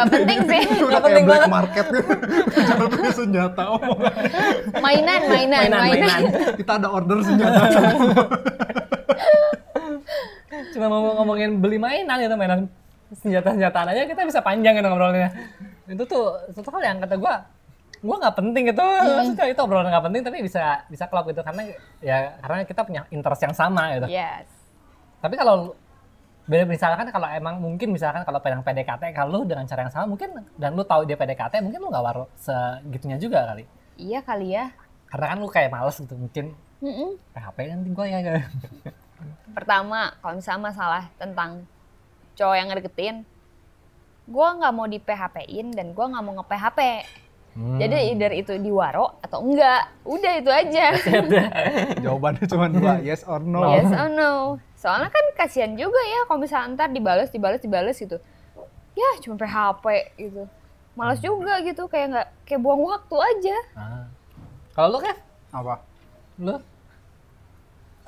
Gak 0.00 0.08
penting 0.10 0.38
sih. 0.42 0.62
Udah 0.62 0.80
Nggak 0.80 0.88
kayak 0.90 1.04
penting 1.04 1.24
black 1.24 1.40
banget. 1.40 1.52
market 1.52 1.86
gitu. 1.86 2.12
Jual 2.66 2.86
beli 2.88 3.10
senjata 3.12 3.62
omongan. 3.70 4.14
Mainan, 4.78 5.20
mainan, 5.26 5.60
Mainan, 5.68 5.80
mainan. 5.82 6.08
mainan. 6.08 6.22
Kita 6.56 6.72
ada 6.76 6.88
order 6.88 7.18
senjata. 7.20 7.60
cuma 10.70 10.86
mau 10.86 11.02
ngomongin 11.16 11.58
beli 11.58 11.76
mainan 11.76 12.16
gitu 12.20 12.34
mainan 12.34 12.60
senjata-senjataan 13.10 13.90
aja 13.90 14.06
kita 14.06 14.22
bisa 14.22 14.38
panjang 14.38 14.70
gitu 14.72 14.86
ngobrolnya 14.86 15.28
itu 15.86 16.02
tuh 16.06 16.30
satu 16.48 16.70
hal 16.70 16.82
yang 16.84 16.98
kata 17.02 17.18
gua 17.18 17.42
gua 18.00 18.16
nggak 18.18 18.36
penting 18.38 18.70
gitu 18.70 18.78
maksudnya 18.80 19.46
itu 19.50 19.60
obrolan 19.60 19.90
nggak 19.90 20.04
penting 20.06 20.22
tapi 20.22 20.38
bisa 20.40 20.86
bisa 20.86 21.10
klop 21.10 21.26
gitu 21.26 21.42
karena 21.42 21.74
ya 21.98 22.38
karena 22.38 22.62
kita 22.62 22.80
punya 22.80 23.02
interest 23.10 23.42
yang 23.42 23.52
sama 23.52 23.98
gitu 23.98 24.06
Yes. 24.08 24.46
tapi 25.18 25.34
kalau 25.34 25.74
beda 26.44 26.64
misalkan 26.64 27.06
kalau 27.08 27.28
emang 27.28 27.58
mungkin 27.58 27.90
misalkan 27.90 28.22
kalau 28.22 28.40
pedang 28.40 28.62
PDKT 28.62 29.12
kalau 29.12 29.44
dengan 29.44 29.64
cara 29.64 29.84
yang 29.84 29.92
sama 29.92 30.06
mungkin 30.08 30.32
dan 30.56 30.72
lu 30.72 30.82
tahu 30.82 31.04
dia 31.04 31.14
PDKT 31.14 31.60
mungkin 31.60 31.78
lu 31.78 31.88
nggak 31.88 32.04
waro 32.04 32.24
segitunya 32.36 33.16
juga 33.16 33.50
kali 33.50 33.64
Iya 33.96 34.24
kali 34.24 34.56
ya. 34.56 34.72
karena 35.06 35.26
kan 35.30 35.38
lu 35.38 35.48
kayak 35.48 35.70
males 35.70 35.96
gitu 35.96 36.16
mungkin 36.16 36.56
Mm-mm. 36.80 37.20
PHP 37.36 37.58
nanti 37.68 37.88
gua 37.92 38.08
ya 38.08 38.18
gitu. 38.24 38.40
Pertama, 39.56 40.16
kalau 40.16 40.40
misalnya 40.40 40.62
masalah 40.64 41.02
tentang 41.20 41.68
cowok 42.32 42.56
yang 42.56 42.68
ngedeketin, 42.72 43.16
gue 44.24 44.48
nggak 44.56 44.72
mau 44.72 44.88
di 44.88 44.96
PHP-in 44.96 45.76
dan 45.76 45.92
gue 45.92 46.00
nggak 46.00 46.24
mau 46.24 46.40
nge-PHP. 46.40 46.80
Hmm. 47.50 47.76
Jadi 47.76 48.14
either 48.14 48.32
itu 48.32 48.52
diwaro 48.56 49.18
atau 49.20 49.42
enggak. 49.42 49.90
Udah 50.06 50.32
itu 50.38 50.48
aja. 50.48 50.86
Jawabannya 52.06 52.44
cuma 52.46 52.66
dua, 52.70 52.96
yes 53.02 53.26
or 53.26 53.42
no. 53.42 53.60
yes 53.74 53.90
or 53.90 54.08
no. 54.08 54.32
Soalnya 54.80 55.12
kan 55.12 55.24
kasihan 55.36 55.76
juga 55.76 56.00
ya 56.00 56.24
kalau 56.24 56.40
misalnya 56.40 56.72
ntar 56.72 56.88
dibales, 56.88 57.28
dibales, 57.28 57.60
dibales 57.60 58.00
gitu. 58.00 58.16
Ya 58.96 59.08
cuma 59.20 59.36
PHP 59.36 59.84
gitu. 60.16 60.48
Males 60.96 61.20
juga 61.20 61.60
gitu, 61.60 61.84
kayak 61.84 62.06
nggak 62.16 62.28
kayak 62.48 62.60
buang 62.64 62.80
waktu 62.88 63.16
aja. 63.20 63.56
Ah. 63.76 64.04
kalau 64.72 64.96
lu 64.96 64.98
Kev 65.04 65.18
Apa? 65.52 65.74
lu 66.40 66.56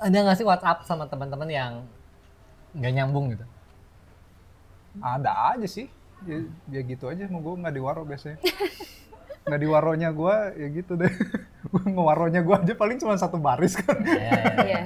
ada 0.00 0.16
nggak 0.16 0.36
sih 0.40 0.46
WhatsApp 0.48 0.88
sama 0.88 1.04
teman-teman 1.04 1.46
yang 1.52 1.72
nggak 2.72 2.92
nyambung 2.96 3.36
gitu? 3.36 3.44
Ada 4.98 5.54
aja 5.54 5.68
sih. 5.68 5.86
Ya, 6.24 6.40
ya 6.72 6.80
gitu 6.86 7.12
aja, 7.12 7.28
mau 7.28 7.44
gue 7.44 7.60
nggak 7.60 7.74
diwaro 7.76 8.02
biasanya. 8.08 8.40
nggak 9.46 9.60
diwaronya 9.60 10.08
gue, 10.10 10.36
ya 10.56 10.68
gitu 10.72 10.92
deh. 10.96 11.12
Gue 11.68 11.82
ngewaronya 11.92 12.40
gue 12.40 12.56
aja 12.56 12.74
paling 12.74 12.96
cuma 12.96 13.14
satu 13.20 13.36
baris 13.36 13.76
kan. 13.76 14.00
Ya, 14.00 14.16
ya, 14.16 14.54
ya. 14.64 14.80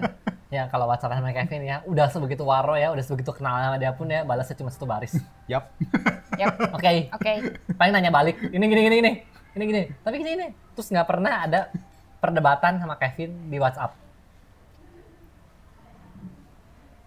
Ya 0.47 0.71
kalau 0.71 0.87
WhatsApp 0.87 1.19
sama 1.19 1.35
Kevin 1.35 1.67
ya, 1.67 1.83
udah 1.91 2.07
sebegitu 2.07 2.47
waro 2.47 2.79
ya, 2.79 2.95
udah 2.95 3.03
sebegitu 3.03 3.35
kenal 3.35 3.59
sama 3.59 3.83
dia 3.83 3.91
pun 3.91 4.07
ya, 4.07 4.23
balasnya 4.23 4.55
cuma 4.55 4.71
satu 4.71 4.87
baris. 4.87 5.19
Yap. 5.51 5.75
Yap. 6.39 6.55
Oke, 6.79 7.11
Oke. 7.11 7.33
paling 7.75 7.91
nanya 7.91 8.15
balik, 8.15 8.39
ini 8.55 8.65
gini 8.71 8.81
gini 8.87 8.97
gini, 9.03 9.13
ini 9.59 9.65
gini, 9.67 9.83
tapi 10.07 10.23
gini 10.23 10.31
gini, 10.39 10.47
terus 10.79 10.87
nggak 10.87 11.09
pernah 11.11 11.51
ada 11.51 11.61
perdebatan 12.23 12.79
sama 12.79 12.95
Kevin 12.95 13.51
di 13.51 13.59
WhatsApp. 13.59 13.99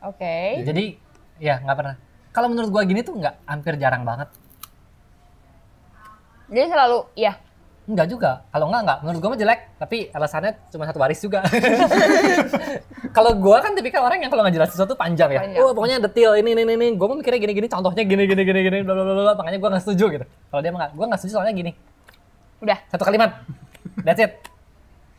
Oke. 0.04 0.64
Jadi 0.64 0.96
ya 1.40 1.60
nggak 1.60 1.78
pernah. 1.80 1.96
Kalau 2.32 2.48
menurut 2.52 2.70
gua 2.72 2.84
gini 2.88 3.04
tuh 3.04 3.20
nggak 3.20 3.36
hampir 3.48 3.76
jarang 3.80 4.04
banget. 4.08 4.32
Jadi 6.52 6.68
selalu 6.72 7.00
ya. 7.16 7.40
Enggak 7.90 8.06
juga. 8.06 8.46
Kalau 8.54 8.70
enggak, 8.70 8.82
enggak. 8.86 9.00
Menurut 9.02 9.18
gua 9.18 9.30
mah 9.34 9.40
jelek, 9.42 9.60
tapi 9.82 9.98
alasannya 10.14 10.52
cuma 10.70 10.86
satu 10.86 11.00
baris 11.02 11.18
juga. 11.18 11.42
kalau 13.18 13.34
gua 13.42 13.66
kan 13.66 13.74
tipikal 13.74 14.06
orang 14.06 14.22
yang 14.22 14.30
kalau 14.30 14.46
nggak 14.46 14.62
jelas 14.62 14.70
sesuatu 14.70 14.94
panjang 14.94 15.34
ya. 15.34 15.42
Panjang. 15.42 15.60
Oh, 15.66 15.74
pokoknya 15.74 15.98
detail 16.06 16.38
ini 16.38 16.54
ini 16.54 16.62
ini. 16.70 16.88
Gua 16.94 17.10
mah 17.10 17.18
mikirnya 17.18 17.42
gini 17.42 17.54
gini, 17.58 17.68
contohnya 17.68 18.06
gini 18.06 18.24
gini 18.30 18.42
gini 18.46 18.60
gini, 18.62 18.78
bla 18.86 18.94
bla 18.94 19.04
bla. 19.18 19.34
Makanya 19.34 19.58
gua 19.58 19.70
nggak 19.74 19.84
setuju 19.90 20.06
gitu. 20.22 20.26
Kalau 20.30 20.62
dia 20.62 20.70
mah 20.70 20.94
gua 20.94 21.06
nggak 21.10 21.20
setuju 21.26 21.42
soalnya 21.42 21.54
gini. 21.58 21.72
Udah. 22.62 22.78
Satu 22.94 23.04
kalimat. 23.10 23.42
That's 24.06 24.22
it. 24.22 24.49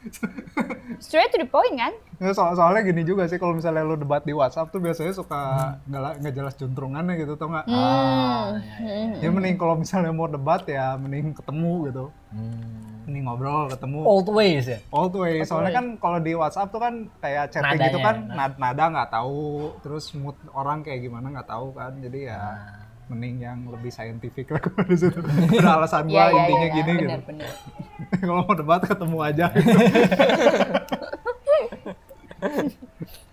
Straight 1.00 1.30
to 1.30 1.38
the 1.38 1.46
point 1.46 1.76
kan? 1.76 1.92
Ya, 2.16 2.30
soal 2.30 2.52
soalnya 2.52 2.82
gini 2.82 3.00
juga 3.02 3.24
sih 3.24 3.36
kalau 3.36 3.52
misalnya 3.52 3.80
lo 3.80 3.94
debat 3.94 4.20
di 4.20 4.32
WhatsApp 4.32 4.68
tuh 4.68 4.78
biasanya 4.78 5.12
suka 5.12 5.40
nggak 5.82 6.20
nggak 6.20 6.34
jelas 6.34 6.54
juntrungannya 6.54 7.16
gitu 7.16 7.32
tau 7.34 7.48
nggak? 7.48 7.66
Ah, 7.66 8.56
Hmm. 8.76 9.16
Ya 9.16 9.28
mending 9.28 9.56
kalau 9.56 9.74
misalnya 9.74 10.10
mau 10.10 10.26
debat 10.26 10.60
ya 10.64 10.94
mending 10.94 11.32
ketemu 11.32 11.72
gitu. 11.86 12.04
Hmm. 12.28 13.04
Mending 13.06 13.24
ngobrol 13.24 13.68
ketemu. 13.68 14.00
Old 14.02 14.28
ways 14.28 14.64
ya. 14.66 14.78
All 14.90 15.08
the 15.08 15.16
way. 15.18 15.40
Soalnya 15.42 15.70
way. 15.70 15.76
kan 15.76 15.86
kalau 15.96 16.18
di 16.18 16.32
WhatsApp 16.32 16.68
tuh 16.68 16.80
kan 16.80 16.94
kayak 17.18 17.44
chatting 17.48 17.72
Nadanya, 17.74 17.88
gitu 17.88 17.98
kan 17.98 18.16
nad- 18.26 18.58
nada, 18.58 18.84
nggak 18.86 19.10
tahu, 19.10 19.40
terus 19.80 20.12
mood 20.12 20.36
orang 20.50 20.80
kayak 20.80 21.00
gimana 21.02 21.28
nggak 21.30 21.48
tahu 21.48 21.72
kan. 21.72 21.92
Jadi 21.98 22.18
ya 22.26 22.36
Ah. 22.36 22.79
Mending 23.10 23.36
yang 23.42 23.58
lebih 23.66 23.90
saintifik 23.90 24.46
lah 24.54 24.62
di 24.90 24.96
situ. 24.96 25.18
Udah 25.50 25.82
alasan 25.82 26.06
Iya, 26.06 26.14
gua 26.14 26.22
iya, 26.30 26.40
intinya 26.46 26.62
iya, 26.62 26.74
gini 26.78 26.92
benar, 26.94 27.18
gitu. 27.18 27.22
benar. 27.26 27.50
kalau 28.22 28.42
mau 28.46 28.54
debat 28.54 28.80
ketemu 28.86 29.18
aja. 29.18 29.46
gitu. 29.50 29.76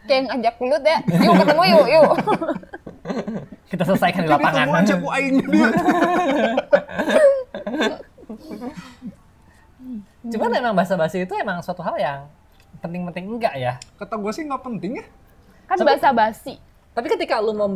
Kayak 0.08 0.22
ngajak 0.32 0.54
pelut 0.58 0.84
ya. 0.84 0.98
Yuk 1.22 1.34
ketemu 1.38 1.64
yuk, 1.70 1.86
yuk. 1.88 2.10
Kita 3.72 3.84
selesaikan 3.84 4.22
di 4.24 4.30
lapangan. 4.32 4.68
ketemu 4.68 4.80
aja 4.80 4.94
ku 5.00 5.08
aing 5.12 5.36
dia. 5.48 5.70
Cuman 10.28 10.52
emang 10.52 10.74
bahasa 10.76 10.96
basi 11.00 11.24
itu 11.24 11.34
emang 11.40 11.64
suatu 11.64 11.80
hal 11.84 11.96
yang 11.96 12.20
penting-penting 12.84 13.26
enggak 13.28 13.54
ya. 13.56 13.74
Kata 13.96 14.20
gue 14.20 14.32
sih 14.34 14.44
nggak 14.44 14.64
penting 14.64 15.00
ya. 15.00 15.06
Kan 15.68 15.78
bahasa 15.84 16.12
basi. 16.12 16.60
Tapi 16.98 17.08
ketika 17.08 17.38
lu 17.38 17.54
mau 17.54 17.70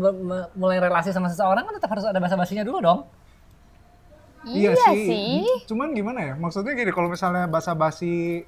mulai 0.52 0.82
relasi 0.82 1.14
sama 1.14 1.30
seseorang 1.30 1.62
kan 1.62 1.78
tetap 1.78 1.94
harus 1.94 2.02
ada 2.04 2.18
bahasa 2.18 2.34
basinya 2.34 2.66
dulu 2.66 2.82
dong. 2.82 3.00
Iya, 4.42 4.74
sih. 4.90 5.46
Cuman 5.70 5.94
gimana 5.94 6.26
ya? 6.26 6.34
Maksudnya 6.34 6.74
gini, 6.74 6.90
kalau 6.90 7.06
misalnya 7.08 7.46
basa-basi 7.46 8.42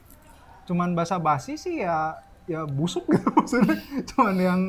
cuman 0.65 0.95
basa-basi 0.95 1.53
sih 1.53 1.83
ya 1.83 2.17
ya 2.49 2.65
busuk 2.65 3.05
gitu 3.05 3.29
maksudnya. 3.37 3.77
Cuman 4.09 4.35
yang 4.35 4.61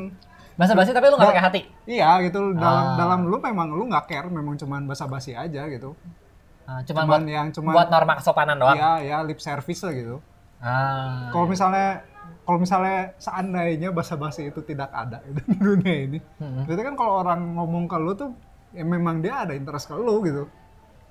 Bahasa 0.55 0.71
basi 0.71 0.93
tapi 0.93 1.09
lu 1.09 1.17
nggak 1.19 1.35
pakai 1.35 1.43
hati. 1.43 1.61
iya 1.83 2.15
gitu 2.23 2.55
dalam 2.55 2.85
Ah. 2.85 2.95
dalam 2.95 3.27
lu 3.27 3.35
memang 3.41 3.67
lu 3.67 3.91
nggak 3.91 4.07
care, 4.07 4.29
memang 4.29 4.55
cuman 4.55 4.87
basa-basi 4.87 5.35
aja 5.35 5.67
gitu. 5.67 5.91
Ah, 6.63 6.79
cuman, 6.79 7.03
Cuman 7.03 7.05
buat, 7.11 7.21
yang 7.27 7.47
cuman 7.51 7.73
buat 7.75 7.89
norma 7.91 8.13
kesopanan 8.15 8.55
doang. 8.55 8.77
Iya, 8.77 8.91
ya 9.03 9.17
lip 9.19 9.43
service 9.43 9.83
lah 9.83 9.91
gitu. 9.91 10.23
Ah. 10.63 11.27
Kalau 11.27 11.49
misalnya 11.49 12.07
kalau 12.41 12.57
misalnya 12.57 13.13
seandainya 13.15 13.89
basa-basi 13.89 14.47
itu 14.47 14.61
tidak 14.61 14.89
ada 14.89 15.19
di 15.21 15.33
dunia 15.65 15.95
ini, 16.05 16.19
Hmm. 16.37 16.63
berarti 16.63 16.83
kan 16.83 16.95
kalau 16.95 17.13
orang 17.19 17.41
ngomong 17.53 17.85
ke 17.85 17.97
lu 17.97 18.13
tuh 18.13 18.31
ya 18.71 18.83
memang 18.83 19.19
dia 19.19 19.41
ada 19.41 19.51
interest 19.51 19.85
ke 19.85 19.95
lu 19.95 20.21
gitu. 20.21 20.45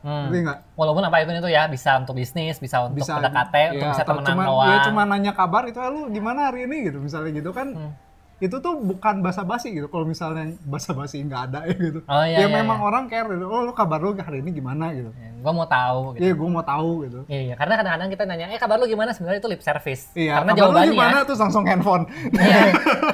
Hmm. 0.01 0.29
Nggak? 0.29 0.77
Walaupun 0.77 1.01
apa 1.01 1.17
itu 1.19 1.33
itu 1.35 1.49
ya 1.49 1.65
bisa 1.65 1.97
untuk 1.97 2.13
bisnis, 2.15 2.59
bisa 2.59 2.85
untuk 2.85 3.01
bisa 3.01 3.17
PDKT, 3.17 3.55
untuk 3.73 3.81
ya, 3.81 3.91
bisa 3.91 4.05
temenan 4.05 4.29
cuma, 4.29 4.43
doang. 4.45 4.69
ya 4.69 4.77
cuma 4.85 5.03
nanya 5.05 5.33
kabar 5.33 5.65
itu 5.65 5.79
"Eh, 5.79 5.89
lu 5.89 6.01
gimana 6.09 6.53
hari 6.53 6.69
ini 6.69 6.77
gitu 6.85 7.01
misalnya 7.01 7.33
gitu 7.33 7.51
kan 7.51 7.73
Hmm. 7.73 7.93
itu 8.37 8.57
tuh 8.59 8.77
bukan 8.77 9.23
basa-basi 9.23 9.73
gitu 9.73 9.89
kalau 9.89 10.05
misalnya 10.05 10.53
basa-basi 10.63 11.25
nggak 11.25 11.43
ada 11.49 11.61
ya 11.65 11.77
gitu 11.89 12.01
Oh 12.05 12.21
iya, 12.21 12.37
ya 12.37 12.39
iya, 12.43 12.49
memang 12.53 12.79
iya. 12.79 12.85
orang 12.85 13.05
care 13.07 13.27
gitu 13.27 13.47
oh 13.47 13.65
lu 13.65 13.73
kabar 13.73 13.97
lu 13.99 14.13
hari 14.13 14.39
ini 14.39 14.53
gimana 14.53 14.93
gitu 14.93 15.09
Ya, 15.15 15.31
gua 15.45 15.53
mau 15.53 15.69
tahu 15.69 16.17
gitu. 16.17 16.23
iya 16.25 16.33
gue 16.33 16.49
mau 16.49 16.65
tahu 16.65 16.91
gitu 17.05 17.21
Iya, 17.29 17.41
iya. 17.45 17.55
karena 17.55 17.75
kadang-kadang 17.77 18.09
kita 18.09 18.23
nanya, 18.25 18.47
eh 18.49 18.57
kabar 18.57 18.81
lu 18.81 18.89
gimana? 18.89 19.13
Sebenarnya 19.13 19.39
itu 19.39 19.51
lip 19.53 19.61
service. 19.61 20.09
iya 20.17 20.41
karena 20.41 20.51
kabar 20.51 20.57
lu 20.57 20.69
jawabannya, 20.73 20.95
gimana 20.97 21.19
tuh 21.23 21.37
langsung 21.37 21.65
handphone 21.69 22.05
Iya. 22.33 22.61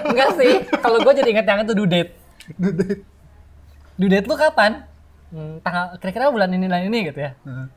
enggak 0.07 0.31
sih. 0.39 0.53
Kalau 0.79 0.99
gue 1.03 1.13
jadi 1.13 1.29
inget 1.29 1.45
yang 1.45 1.61
itu 1.61 1.75
due 1.75 1.91
date. 1.91 2.11
Due 3.97 4.09
date 4.09 4.25
lu 4.25 4.35
kapan? 4.35 4.87
Hmm, 5.31 5.59
tanggal 5.61 5.99
kira-kira 5.99 6.31
bulan 6.31 6.51
ini 6.51 6.67
bulan 6.67 6.83
ini 6.83 6.99
gitu 7.07 7.19
ya. 7.21 7.35
Nah, 7.43 7.71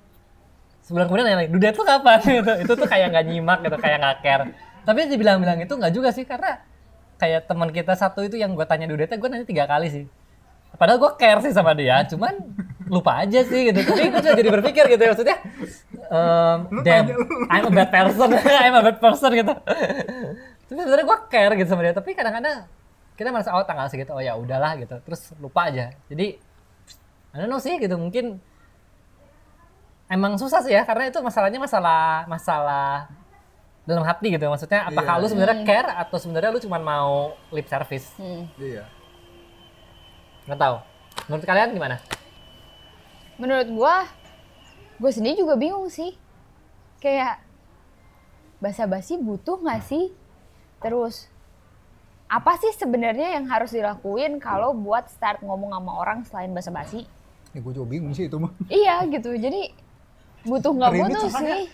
sebulan 0.83 1.05
kemudian 1.05 1.25
nanya 1.25 1.38
lagi 1.39 1.50
dudet 1.50 1.74
tuh 1.74 1.86
kapan 1.86 2.19
gitu 2.41 2.53
itu 2.60 2.74
tuh 2.75 2.88
kayak 2.88 3.07
nggak 3.10 3.25
nyimak 3.25 3.60
gitu 3.62 3.77
kayak 3.77 3.98
nggak 4.00 4.17
care 4.19 4.43
tapi 4.83 5.00
dibilang-bilang 5.07 5.63
itu 5.63 5.72
nggak 5.72 5.93
juga 5.95 6.12
sih 6.12 6.27
karena 6.27 6.60
kayak 7.15 7.48
teman 7.48 7.72
kita 7.72 7.95
satu 7.95 8.19
itu 8.19 8.36
yang 8.36 8.51
gue 8.51 8.67
tanya 8.67 8.83
dudetnya 8.83 9.15
gue 9.15 9.29
nanya 9.31 9.48
tiga 9.48 9.63
kali 9.63 9.88
sih 9.88 10.05
padahal 10.75 11.00
gue 11.00 11.12
care 11.15 11.39
sih 11.39 11.55
sama 11.55 11.72
dia 11.72 12.03
cuman 12.03 12.36
lupa 12.88 13.24
aja 13.24 13.40
sih 13.44 13.72
gitu. 13.72 13.80
Tapi 13.80 14.10
gue 14.10 14.20
juga 14.20 14.36
jadi 14.36 14.50
berpikir 14.52 14.84
gitu 14.90 15.02
ya 15.02 15.10
maksudnya 15.12 15.38
ehm, 16.10 16.58
damn 16.84 17.06
I'm 17.48 17.63
a 17.68 17.72
bad 17.72 17.90
person 17.90 18.30
I'm 18.63 18.75
a 18.75 18.82
bad 18.82 18.98
person 18.98 19.32
gitu. 19.32 19.54
Tapi 20.63 20.80
sebenarnya 20.80 21.06
gue 21.06 21.18
care 21.30 21.54
gitu 21.56 21.70
sama 21.70 21.82
dia 21.84 21.94
tapi 21.94 22.12
kadang-kadang 22.12 22.66
kita 23.13 23.30
merasa 23.30 23.54
oh 23.54 23.62
tanggal 23.62 23.86
segitu 23.88 24.10
oh 24.12 24.20
ya 24.20 24.34
udahlah 24.34 24.75
gitu. 24.78 24.98
Terus 25.06 25.32
lupa 25.38 25.70
aja. 25.70 25.94
Jadi 26.10 26.36
I 27.32 27.38
don't 27.38 27.48
know 27.48 27.62
sih 27.62 27.78
gitu. 27.78 27.94
Mungkin 27.96 28.38
emang 30.10 30.38
susah 30.38 30.62
sih 30.62 30.74
ya 30.74 30.84
karena 30.84 31.10
itu 31.10 31.18
masalahnya 31.22 31.58
masalah 31.58 32.25
masalah 32.25 33.10
dalam 33.84 34.04
hati 34.04 34.34
gitu. 34.34 34.46
Maksudnya 34.48 34.88
apakah 34.88 35.18
Iya. 35.18 35.22
lu 35.22 35.28
sebenarnya 35.28 35.58
care 35.63 35.90
atau 35.92 36.18
sebenarnya 36.18 36.50
lu 36.52 36.60
cuma 36.62 36.78
mau 36.80 37.36
lip 37.52 37.68
service? 37.68 38.12
Hmm. 38.18 38.48
Iya. 38.58 38.86
nggak 40.44 40.60
tahu. 40.60 40.75
Menurut 41.32 41.46
kalian 41.48 41.72
gimana 41.72 41.96
Menurut 43.42 43.68
gua, 43.74 43.96
gue 45.02 45.12
sendiri 45.12 45.42
juga 45.42 45.58
bingung 45.58 45.90
sih. 45.90 46.13
Kayak 47.02 47.42
basa-basi 48.62 49.20
butuh 49.20 49.60
nggak 49.60 49.82
sih? 49.84 50.13
Terus 50.80 51.28
apa 52.30 52.58
sih 52.58 52.74
sebenarnya 52.74 53.38
yang 53.38 53.46
harus 53.52 53.70
dilakuin 53.75 54.42
kalau 54.42 54.74
buat 54.74 55.06
start 55.12 55.44
ngomong 55.44 55.75
sama 55.75 55.92
orang 56.00 56.20
selain 56.25 56.52
basa-basi? 56.56 57.06
Ya 57.54 57.60
gue 57.62 57.74
juga 57.74 57.88
bingung 57.90 58.13
sih 58.16 58.25
itu 58.25 58.38
mah. 58.40 58.54
Iya 58.72 59.06
gitu. 59.10 59.36
Jadi 59.36 59.74
butuh 60.48 60.72
nggak 60.74 60.92
butuh 60.92 61.28
sih? 61.30 61.62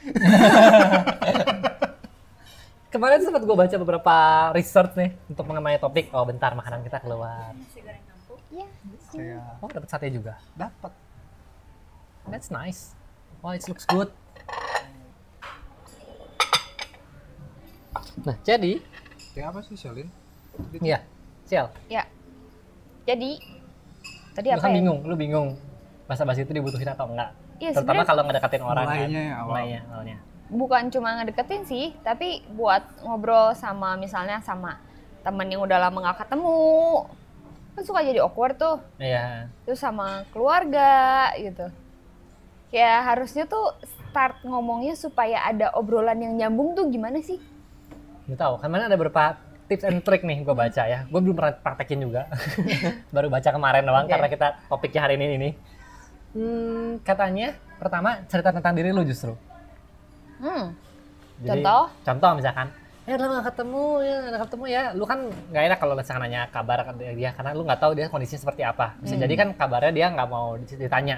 kemarin 2.89 3.21
sempat 3.21 3.45
gue 3.45 3.53
baca 3.53 3.75
beberapa 3.77 4.15
research 4.57 4.97
nih 4.97 5.13
untuk 5.29 5.45
mengenai 5.45 5.77
topik 5.77 6.09
oh 6.09 6.25
bentar 6.25 6.57
makanan 6.57 6.81
kita 6.81 6.97
keluar 6.97 7.53
Iya. 8.49 8.65
Kayak 9.13 9.61
oh 9.61 9.69
dapat 9.69 9.89
sate 9.93 10.09
juga 10.09 10.41
dapat. 10.57 10.89
That's 12.29 12.49
nice 12.49 12.93
oh 13.41 13.51
it 13.51 13.61
looks 13.65 13.85
good 13.85 14.09
nah 18.19 18.35
jadi 18.43 18.79
Kayak 19.29 19.53
apa 19.55 19.59
sih 19.61 19.77
Shalin? 19.77 20.09
Iya, 20.81 21.05
Sial. 21.45 21.69
Ya. 21.87 22.03
Jadi 23.05 23.37
tadi 24.33 24.47
Lu 24.49 24.57
apa 24.57 24.63
kan 24.65 24.73
ya? 24.73 24.75
bingung, 24.81 24.99
lu 25.05 25.15
bingung 25.15 25.49
bahasa 26.09 26.25
basi 26.25 26.43
itu 26.43 26.51
dibutuhin 26.51 26.89
atau 26.89 27.07
enggak. 27.07 27.31
Iya, 27.61 27.77
Terutama 27.77 28.03
kalau 28.03 28.25
ngedeketin 28.25 28.63
orang 28.65 28.83
Mulainya 28.83 29.05
kan. 29.05 29.13
ya, 29.13 29.35
awal. 29.37 29.53
Mulainya, 29.53 29.79
awalnya. 29.87 30.17
bukan 30.49 30.83
cuma 30.89 31.09
ngedeketin 31.21 31.61
sih, 31.63 31.85
tapi 32.01 32.41
buat 32.51 32.81
ngobrol 33.05 33.53
sama 33.53 33.93
misalnya 33.95 34.41
sama 34.41 34.81
temen 35.21 35.45
yang 35.45 35.61
udah 35.61 35.77
lama 35.77 36.09
nggak 36.09 36.25
ketemu, 36.25 37.05
kan 37.77 37.83
suka 37.85 38.01
jadi 38.01 38.19
awkward 38.25 38.57
tuh. 38.57 38.81
Iya. 38.97 39.45
Terus 39.63 39.77
sama 39.77 40.25
keluarga 40.33 41.29
gitu. 41.37 41.69
Kayak 42.69 42.97
harusnya 43.05 43.43
tuh 43.49 43.73
start 44.09 44.45
ngomongnya 44.45 44.93
supaya 44.93 45.41
ada 45.41 45.73
obrolan 45.73 46.17
yang 46.21 46.33
nyambung 46.37 46.77
tuh 46.77 46.85
gimana 46.89 47.17
sih? 47.21 47.41
Lu 48.29 48.37
tahu, 48.37 48.61
kemarin 48.61 48.85
ada 48.85 48.97
beberapa 48.97 49.37
tips 49.65 49.85
and 49.85 50.01
trick 50.01 50.21
nih 50.25 50.41
gue 50.41 50.53
baca 50.53 50.83
ya. 50.85 51.05
Gue 51.09 51.19
belum 51.21 51.33
pernah 51.37 51.53
praktekin 51.57 52.01
juga. 52.01 52.29
Baru 53.15 53.29
baca 53.29 53.49
kemarin 53.49 53.85
doang 53.85 54.05
Oke. 54.05 54.13
karena 54.13 54.27
kita 54.29 54.47
topiknya 54.69 55.01
hari 55.05 55.13
ini 55.17 55.25
ini. 55.37 55.49
Hmm, 56.29 57.01
katanya 57.01 57.57
pertama 57.81 58.21
cerita 58.29 58.53
tentang 58.53 58.77
diri 58.77 58.93
lu 58.93 59.01
justru. 59.01 59.33
Hmm. 60.37 60.73
Jadi, 61.41 61.65
Contoh? 61.65 61.83
Contoh 62.05 62.31
misalkan, 62.37 62.67
eh 63.07 63.13
udah 63.17 63.27
nggak 63.31 63.45
ketemu 63.49 63.83
ya, 64.03 64.15
nggak 64.29 64.41
ketemu 64.45 64.65
ya. 64.69 64.83
Lu 64.93 65.03
kan 65.09 65.19
nggak 65.49 65.63
enak 65.73 65.77
kalau 65.81 65.93
misalkan 65.97 66.21
nanya 66.27 66.41
kabar 66.53 66.77
dia 66.93 67.29
karena 67.33 67.49
lu 67.57 67.63
nggak 67.65 67.81
tahu 67.81 67.91
dia 67.97 68.05
kondisinya 68.13 68.41
seperti 68.45 68.61
apa. 68.61 68.93
Bisa 69.01 69.17
Hmm. 69.17 69.23
jadi 69.25 69.33
kan 69.37 69.49
kabarnya 69.57 69.91
dia 69.95 70.05
nggak 70.13 70.29
mau 70.29 70.53
ditanya. 70.61 71.17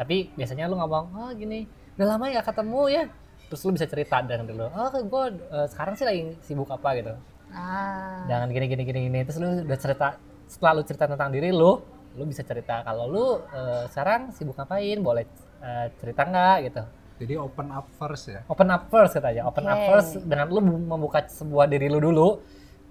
Tapi 0.00 0.32
biasanya 0.32 0.64
lu 0.64 0.80
ngomong, 0.80 1.04
oh 1.12 1.30
gini, 1.36 1.68
udah 2.00 2.16
lama 2.16 2.24
ya 2.26 2.40
ketemu 2.40 2.80
ya. 2.88 3.04
Terus 3.52 3.60
lu 3.62 3.76
bisa 3.76 3.84
cerita 3.84 4.16
dan 4.24 4.48
dulu, 4.48 4.64
oh 4.64 4.88
gue 4.88 5.24
sekarang 5.68 5.92
sih 5.92 6.06
lagi 6.08 6.22
sibuk 6.40 6.72
apa 6.72 6.88
gitu. 6.96 7.12
Ah. 7.52 8.24
Jangan 8.24 8.48
gini 8.48 8.64
gini 8.64 8.82
gini 8.82 9.00
gini. 9.06 9.18
Terus 9.22 9.36
lu 9.36 9.48
udah 9.66 9.76
cerita, 9.76 10.08
setelah 10.48 10.72
lu 10.78 10.82
cerita 10.82 11.04
tentang 11.04 11.28
diri 11.28 11.52
lu, 11.52 11.82
lu 12.10 12.24
bisa 12.24 12.40
cerita 12.40 12.80
kalau 12.80 13.04
lu 13.04 13.24
eh, 13.50 13.84
sekarang 13.86 14.32
sibuk 14.32 14.56
ngapain, 14.56 14.98
boleh 14.98 15.28
eh, 15.60 15.86
cerita 16.00 16.24
nggak 16.24 16.56
gitu 16.64 16.82
Jadi 17.20 17.34
open 17.36 17.68
up 17.68 17.84
first 17.92 18.32
ya. 18.32 18.40
open 18.48 18.66
up 18.66 18.88
first 18.88 19.12
katanya 19.12 19.44
open 19.44 19.62
up 19.62 19.76
Oke. 19.76 19.86
first 19.92 20.10
dengan 20.24 20.48
lu 20.48 20.58
membuka 20.64 21.20
sebuah 21.22 21.68
diri 21.68 21.86
lu 21.86 22.00
dulu 22.00 22.40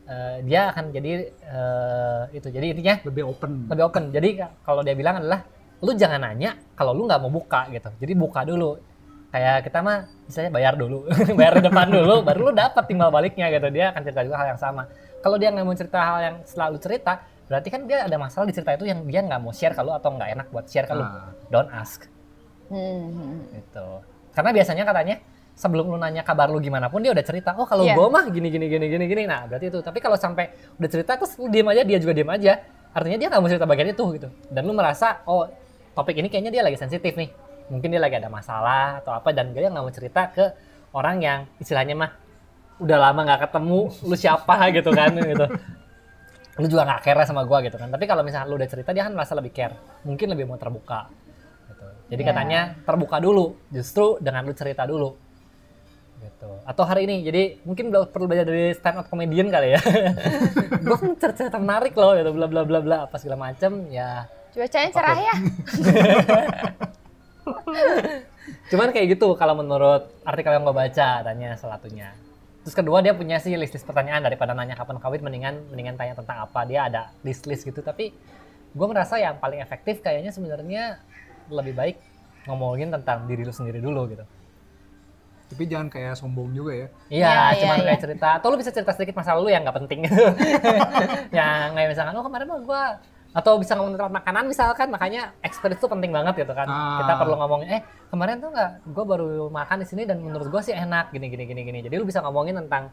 eh, 0.06 0.46
dia 0.46 0.70
akan 0.70 0.94
jadi 0.94 1.12
eh, 1.34 2.22
itu 2.38 2.48
jadi 2.48 2.66
intinya 2.70 2.96
Lebih 3.02 3.24
open. 3.26 3.66
lebih 3.66 3.84
open 3.84 4.04
jadi 4.14 4.30
ka- 4.38 4.54
kalau 4.62 4.86
dia 4.86 4.94
bilang 4.94 5.18
adalah 5.18 5.42
lu 5.80 5.92
jangan 5.94 6.20
nanya 6.20 6.60
kalau 6.74 6.92
lu 6.92 7.06
nggak 7.06 7.20
mau 7.20 7.32
buka 7.32 7.68
gitu. 7.70 7.90
Jadi 7.98 8.14
buka 8.14 8.44
dulu. 8.44 8.76
Kayak 9.30 9.62
kita 9.62 9.80
mah 9.80 9.98
misalnya 10.26 10.50
bayar 10.50 10.74
dulu 10.74 11.06
bayar 11.40 11.54
di 11.58 11.64
depan 11.64 11.86
dulu 11.88 12.26
baru 12.26 12.50
lu 12.50 12.54
dapat 12.54 12.84
timbal 12.86 13.10
baliknya 13.10 13.48
gitu. 13.50 13.70
Dia 13.70 13.94
akan 13.94 14.02
cerita 14.02 14.22
juga 14.24 14.38
hal 14.38 14.48
yang 14.54 14.60
sama. 14.60 14.90
Kalau 15.20 15.36
dia 15.36 15.50
nggak 15.50 15.64
mau 15.64 15.74
cerita 15.74 16.00
hal 16.00 16.18
yang 16.20 16.36
selalu 16.44 16.78
cerita 16.80 17.14
berarti 17.50 17.68
kan 17.68 17.82
dia 17.84 18.06
ada 18.06 18.14
masalah 18.16 18.46
di 18.46 18.54
cerita 18.54 18.74
itu 18.74 18.86
yang 18.86 19.02
dia 19.06 19.22
nggak 19.22 19.40
mau 19.40 19.50
share 19.50 19.74
kalau 19.74 19.92
atau 19.92 20.14
nggak 20.14 20.30
enak 20.34 20.48
buat 20.50 20.66
share 20.66 20.86
kalau 20.86 21.02
Ah. 21.02 21.34
don't 21.50 21.70
ask. 21.72 22.06
Hmm, 22.70 23.50
gitu. 23.50 23.88
Karena 24.30 24.50
biasanya 24.54 24.84
katanya 24.86 25.16
sebelum 25.58 25.90
lu 25.90 25.98
nanya 25.98 26.22
kabar 26.22 26.48
lu 26.48 26.58
gimana 26.58 26.88
pun 26.88 27.02
dia 27.02 27.10
udah 27.10 27.26
cerita 27.26 27.52
oh 27.54 27.66
kalau 27.66 27.84
Iya. 27.84 27.98
gua 27.98 28.08
mah 28.08 28.30
gini 28.30 28.48
gini 28.48 28.66
gini 28.66 28.86
gini 28.88 29.06
gini. 29.06 29.24
Nah 29.26 29.46
berarti 29.46 29.66
itu. 29.68 29.80
Tapi 29.82 29.98
kalau 29.98 30.16
sampai 30.16 30.50
udah 30.78 30.90
cerita 30.90 31.18
terus 31.18 31.34
lu 31.36 31.50
diem 31.50 31.66
aja 31.68 31.82
dia 31.82 31.98
juga 31.98 32.14
diem 32.14 32.30
aja 32.30 32.54
artinya 32.90 33.18
dia 33.18 33.28
nggak 33.30 33.42
mau 33.42 33.50
cerita 33.50 33.66
bagian 33.66 33.90
itu 33.90 34.06
gitu. 34.14 34.30
Dan 34.48 34.62
lu 34.64 34.74
merasa 34.74 35.22
oh 35.26 35.50
topik 36.00 36.16
ini 36.16 36.32
kayaknya 36.32 36.52
dia 36.56 36.64
lagi 36.64 36.80
sensitif 36.80 37.20
nih. 37.20 37.28
Mungkin 37.68 37.92
dia 37.92 38.00
lagi 38.00 38.16
ada 38.16 38.32
masalah 38.32 39.04
atau 39.04 39.12
apa 39.12 39.36
dan 39.36 39.52
dia 39.52 39.68
nggak 39.68 39.84
mau 39.84 39.92
cerita 39.92 40.32
ke 40.32 40.48
orang 40.96 41.20
yang 41.20 41.40
istilahnya 41.60 41.94
mah 41.94 42.12
udah 42.80 42.98
lama 42.98 43.20
nggak 43.28 43.52
ketemu 43.52 43.80
lu 44.08 44.16
siapa? 44.16 44.56
gitu 44.80 44.90
kan 44.96 45.12
gitu. 45.20 45.46
Lu 46.60 46.66
juga 46.72 46.88
nggak 46.88 47.02
care 47.04 47.28
sama 47.28 47.44
gua 47.44 47.60
gitu 47.60 47.76
kan. 47.76 47.92
Tapi 47.92 48.08
kalau 48.08 48.24
misalnya 48.24 48.48
lu 48.48 48.56
udah 48.56 48.70
cerita 48.72 48.96
dia 48.96 49.04
kan 49.04 49.12
merasa 49.12 49.36
lebih 49.36 49.52
care. 49.52 49.76
Mungkin 50.08 50.32
lebih 50.32 50.48
mau 50.48 50.56
terbuka 50.56 51.12
gitu. 51.68 51.86
jadi 52.16 52.22
Ya. 52.24 52.28
katanya 52.32 52.62
terbuka 52.88 53.18
dulu 53.20 53.60
justru 53.70 54.16
dengan 54.24 54.48
lu 54.48 54.56
cerita 54.56 54.88
dulu. 54.88 55.20
Gitu. 56.20 56.50
Atau 56.64 56.84
hari 56.88 57.08
ini 57.08 57.28
jadi 57.28 57.60
mungkin 57.68 57.92
perlu 57.92 58.26
belajar 58.28 58.48
dari 58.48 58.72
stand 58.72 59.04
up 59.04 59.06
comedian 59.12 59.52
kali 59.52 59.76
ya. 59.76 59.80
Gua 60.88 60.96
kan 60.96 61.12
cerita, 61.20 61.48
cerita 61.48 61.60
menarik 61.60 61.92
loh 61.94 62.16
gitu. 62.16 62.32
Bla 62.32 62.48
bla 62.48 62.64
bla 62.64 62.80
bla 62.80 62.98
apa 63.06 63.16
segala 63.20 63.52
macem 63.52 63.92
ya 63.92 64.39
Cuacanya 64.54 64.90
cerah 64.90 65.20
ya. 65.20 65.36
cuman 68.70 68.94
kayak 68.94 69.18
gitu 69.18 69.34
kalau 69.34 69.58
menurut 69.58 70.14
artikel 70.22 70.54
yang 70.54 70.64
gue 70.66 70.76
baca 70.76 71.26
tanya 71.26 71.58
salah 71.58 71.82
satunya 71.82 72.14
terus 72.62 72.76
kedua 72.78 73.02
dia 73.02 73.18
punya 73.18 73.42
sih 73.42 73.58
list 73.58 73.74
list 73.74 73.88
pertanyaan 73.88 74.22
daripada 74.22 74.54
nanya 74.54 74.78
kapan 74.78 75.02
kawin 75.02 75.22
mendingan 75.26 75.56
mendingan 75.74 75.98
tanya 75.98 76.14
tentang 76.14 76.46
apa 76.46 76.70
dia 76.70 76.86
ada 76.86 77.10
list 77.26 77.50
list 77.50 77.66
gitu 77.66 77.82
tapi 77.82 78.14
gue 78.70 78.88
merasa 78.88 79.18
yang 79.18 79.42
paling 79.42 79.58
efektif 79.58 80.06
kayaknya 80.06 80.30
sebenarnya 80.30 81.02
lebih 81.50 81.74
baik 81.74 81.98
ngomongin 82.46 82.94
tentang 82.94 83.26
diri 83.26 83.42
lu 83.42 83.54
sendiri 83.54 83.82
dulu 83.82 84.06
gitu 84.10 84.26
Tapi 85.50 85.66
jangan 85.66 85.90
kayak 85.90 86.14
sombong 86.14 86.54
juga 86.54 86.78
ya. 86.78 86.88
Iya, 87.10 87.10
Iya, 87.10 87.34
iya, 87.34 87.58
cuman 87.58 87.78
iya. 87.82 87.86
kayak 87.90 88.02
cerita. 88.06 88.28
Atau 88.38 88.54
lu 88.54 88.62
bisa 88.62 88.70
cerita 88.70 88.94
sedikit 88.94 89.18
masa 89.18 89.34
lalu 89.34 89.50
yang 89.50 89.66
nggak 89.66 89.82
penting 89.82 90.06
gitu. 90.06 90.26
yang 91.42 91.74
kayak 91.74 91.90
misalkan, 91.90 92.14
oh 92.14 92.22
kemarin 92.22 92.46
mah 92.46 92.60
gua 92.62 92.84
atau 93.30 93.62
bisa 93.62 93.78
ngomong 93.78 93.94
tentang 93.94 94.10
makanan 94.10 94.44
misalkan 94.50 94.88
makanya 94.90 95.38
experience 95.46 95.78
itu 95.78 95.86
penting 95.86 96.10
banget 96.10 96.34
gitu 96.42 96.54
kan. 96.58 96.66
Ah. 96.66 97.06
kita 97.06 97.14
perlu 97.22 97.38
ngomongin 97.38 97.68
eh 97.78 97.82
kemarin 98.10 98.42
tuh 98.42 98.50
nggak 98.50 98.72
gue 98.90 99.06
baru 99.06 99.30
makan 99.54 99.78
di 99.86 99.88
sini 99.88 100.04
dan 100.10 100.18
menurut 100.18 100.50
gue 100.50 100.62
sih 100.66 100.74
enak 100.74 101.14
gini 101.14 101.30
gini 101.30 101.44
gini 101.46 101.62
gini. 101.62 101.80
Jadi 101.86 101.94
lu 101.94 102.06
bisa 102.10 102.26
ngomongin 102.26 102.58
tentang 102.58 102.90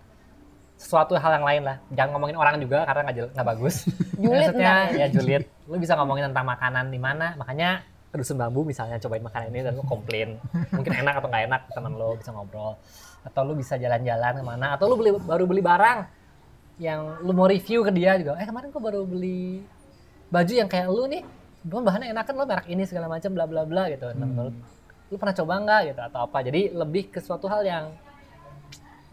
sesuatu 0.77 1.16
hal 1.16 1.40
yang 1.40 1.46
lain 1.49 1.62
lah. 1.64 1.77
Jangan 1.88 2.11
ngomongin 2.16 2.37
orang 2.37 2.55
juga 2.61 2.85
karena 2.85 3.01
nggak 3.09 3.33
nggak 3.33 3.46
bagus. 3.57 3.88
Julid 4.20 4.53
maksudnya 4.53 4.72
ntar. 4.77 5.01
ya? 5.01 5.07
julid. 5.09 5.42
Lu 5.64 5.77
bisa 5.81 5.92
ngomongin 5.96 6.25
tentang 6.29 6.44
makanan 6.44 6.85
di 6.92 7.01
mana. 7.01 7.33
Makanya 7.40 7.81
ke 8.12 8.16
dusun 8.20 8.37
bambu 8.37 8.61
misalnya 8.61 9.01
cobain 9.01 9.25
makanan 9.25 9.49
ini 9.57 9.61
dan 9.64 9.72
lu 9.72 9.85
komplain. 9.88 10.37
Mungkin 10.72 10.92
enak 11.01 11.25
atau 11.25 11.29
nggak 11.33 11.44
enak 11.49 11.61
teman 11.72 11.92
lu 11.96 12.12
bisa 12.20 12.31
ngobrol. 12.37 12.77
Atau 13.25 13.40
lu 13.49 13.57
bisa 13.57 13.81
jalan-jalan 13.81 14.33
ke 14.37 14.44
mana 14.44 14.77
atau 14.77 14.85
lu 14.92 15.01
beli 15.01 15.16
baru 15.16 15.49
beli 15.49 15.64
barang 15.64 15.99
yang 16.77 17.25
lu 17.25 17.33
mau 17.33 17.49
review 17.49 17.81
ke 17.81 17.90
dia 17.96 18.20
juga. 18.20 18.37
Eh 18.37 18.44
kemarin 18.44 18.68
gua 18.68 18.85
baru 18.85 19.09
beli 19.09 19.64
baju 20.33 20.53
yang 20.53 20.69
kayak 20.71 20.89
lu 20.91 21.05
nih 21.07 21.23
gua 21.67 21.81
bahannya 21.83 22.15
enakan 22.15 22.35
lo 22.39 22.45
merek 22.47 22.67
ini 22.71 22.83
segala 22.87 23.07
macam 23.11 23.31
bla 23.35 23.45
bla 23.47 23.62
bla 23.67 23.91
gitu. 23.91 24.07
Nah, 24.15 24.27
menurut 24.27 24.55
lu 25.07 25.17
pernah 25.19 25.35
coba 25.35 25.53
nggak 25.62 25.81
gitu 25.95 26.01
atau 26.03 26.21
apa? 26.27 26.39
Jadi 26.43 26.61
lebih 26.75 27.11
ke 27.11 27.19
suatu 27.23 27.47
hal 27.47 27.62
yang 27.67 27.85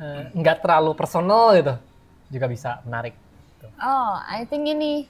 eh, 0.01 0.29
nggak 0.33 0.61
terlalu 0.61 0.91
personal 0.93 1.53
gitu. 1.57 1.73
Juga 2.33 2.45
bisa 2.49 2.81
menarik 2.85 3.13
gitu. 3.57 3.67
Oh, 3.77 4.13
I 4.25 4.45
think 4.49 4.65
ini 4.65 5.05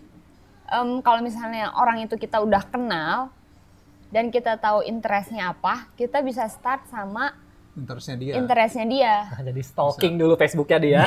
em, 0.72 1.00
kalau 1.00 1.24
misalnya 1.24 1.72
orang 1.76 2.04
itu 2.04 2.16
kita 2.20 2.44
udah 2.44 2.64
kenal, 2.68 3.32
dan 4.14 4.30
kita 4.30 4.62
tahu 4.62 4.86
interestnya 4.86 5.58
apa, 5.58 5.90
kita 5.98 6.22
bisa 6.22 6.46
start 6.46 6.86
sama 6.94 7.34
Interestnya 7.74 8.16
dia. 8.16 8.34
interestnya 8.38 8.86
dia. 8.86 9.14
Nah, 9.28 9.42
jadi 9.44 9.62
stalking 9.62 10.14
dulu 10.14 10.38
Facebooknya 10.38 10.78
dia 10.78 11.02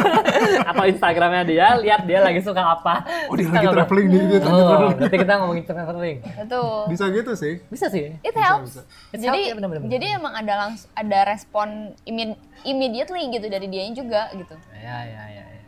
atau 0.70 0.84
Instagramnya 0.88 1.44
dia, 1.44 1.76
lihat 1.76 2.08
dia 2.08 2.24
lagi 2.24 2.40
suka 2.40 2.62
apa. 2.72 3.04
oh 3.28 3.36
dia 3.36 3.44
Kita 3.44 3.60
lagi 3.60 3.76
traveling 3.76 4.08
dia 4.08 4.22
gitu. 4.32 4.46
Oh, 4.48 4.90
berarti 4.90 5.16
kita 5.18 5.32
ngomongin 5.36 5.64
traveling. 5.64 6.16
Betul. 6.24 6.80
Bisa 6.88 7.04
gitu 7.10 7.32
sih. 7.36 7.54
Bisa 7.68 7.86
sih. 7.88 8.16
It 8.20 8.32
helps. 8.32 8.80
bisa. 8.80 8.82
It's 9.12 9.20
Jadi 9.20 9.38
help, 9.38 9.44
ya, 9.44 9.54
bener-bener. 9.54 9.88
jadi 9.88 10.06
emang 10.16 10.32
ada 10.32 10.52
langsung 10.58 10.88
ada 10.92 11.18
respon 11.28 11.68
imme- 12.02 12.40
immediately 12.62 13.28
gitu 13.28 13.46
dari 13.46 13.66
dianya 13.68 13.94
juga 13.94 14.22
gitu. 14.32 14.56
Ya, 14.72 15.04
ya, 15.04 15.22
ya, 15.28 15.44
ya. 15.44 15.60